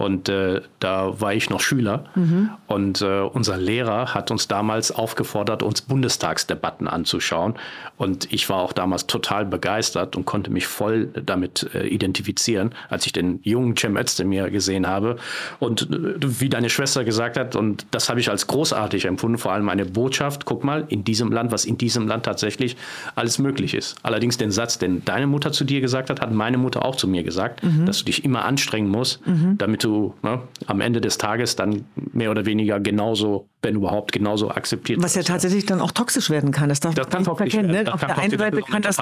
[0.00, 2.04] Und äh, da war ich noch Schüler.
[2.14, 2.48] Mhm.
[2.66, 7.56] Und äh, unser Lehrer hat uns damals aufgefordert, uns Bundestagsdebatten anzuschauen.
[7.98, 13.04] Und ich war auch damals total begeistert und konnte mich voll damit äh, identifizieren, als
[13.04, 15.16] ich den jungen Cem Özdemir gesehen habe.
[15.58, 19.52] Und äh, wie deine Schwester gesagt hat, und das habe ich als großartig empfunden, vor
[19.52, 22.78] allem eine Botschaft, guck mal, in diesem Land, was in diesem Land tatsächlich
[23.16, 23.96] alles möglich ist.
[24.02, 27.06] Allerdings den Satz, den deine Mutter zu dir gesagt hat, hat meine Mutter auch zu
[27.06, 27.84] mir gesagt, mhm.
[27.84, 29.58] dass du dich immer anstrengen musst, mhm.
[29.58, 34.12] damit du du ne, am Ende des Tages dann mehr oder weniger genauso, wenn überhaupt,
[34.12, 36.68] genauso akzeptiert Was ja tatsächlich dann auch toxisch werden kann.
[36.68, 37.70] Das darf das man nicht verkennen.
[37.70, 37.92] Ne?
[37.92, 38.96] Auf der einen Seite kann das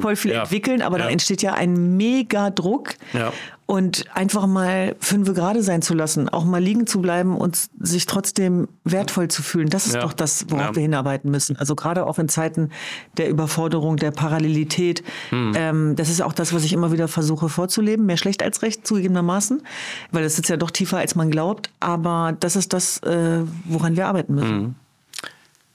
[0.00, 0.42] voll viel ja.
[0.42, 1.04] entwickeln, aber ja.
[1.04, 2.94] da entsteht ja ein mega Druck.
[3.12, 3.32] Ja
[3.66, 8.06] und einfach mal fünfe gerade sein zu lassen, auch mal liegen zu bleiben und sich
[8.06, 9.68] trotzdem wertvoll zu fühlen.
[9.70, 10.00] Das ist ja.
[10.00, 10.74] doch das, worauf ja.
[10.76, 11.56] wir hinarbeiten müssen.
[11.56, 12.70] Also gerade auch in Zeiten
[13.16, 15.02] der Überforderung, der Parallelität.
[15.30, 15.52] Hm.
[15.56, 18.04] Ähm, das ist auch das, was ich immer wieder versuche vorzuleben.
[18.04, 19.62] Mehr schlecht als recht, zugegebenermaßen,
[20.10, 21.70] weil das sitzt ja doch tiefer, als man glaubt.
[21.80, 24.50] Aber das ist das, äh, woran wir arbeiten müssen.
[24.50, 24.74] Hm.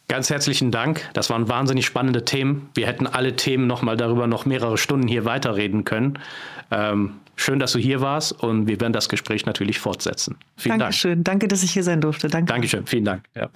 [0.09, 1.09] Ganz herzlichen Dank.
[1.13, 2.69] Das waren wahnsinnig spannende Themen.
[2.75, 6.19] Wir hätten alle Themen noch mal darüber noch mehrere Stunden hier weiterreden können.
[6.71, 10.35] Ähm, schön, dass du hier warst und wir werden das Gespräch natürlich fortsetzen.
[10.57, 11.23] Vielen Dankeschön.
[11.23, 11.25] Dank.
[11.25, 12.27] Danke, dass ich hier sein durfte.
[12.27, 12.51] Danke.
[12.51, 12.85] Dankeschön.
[12.85, 13.23] Vielen Dank.
[13.35, 13.49] Ja.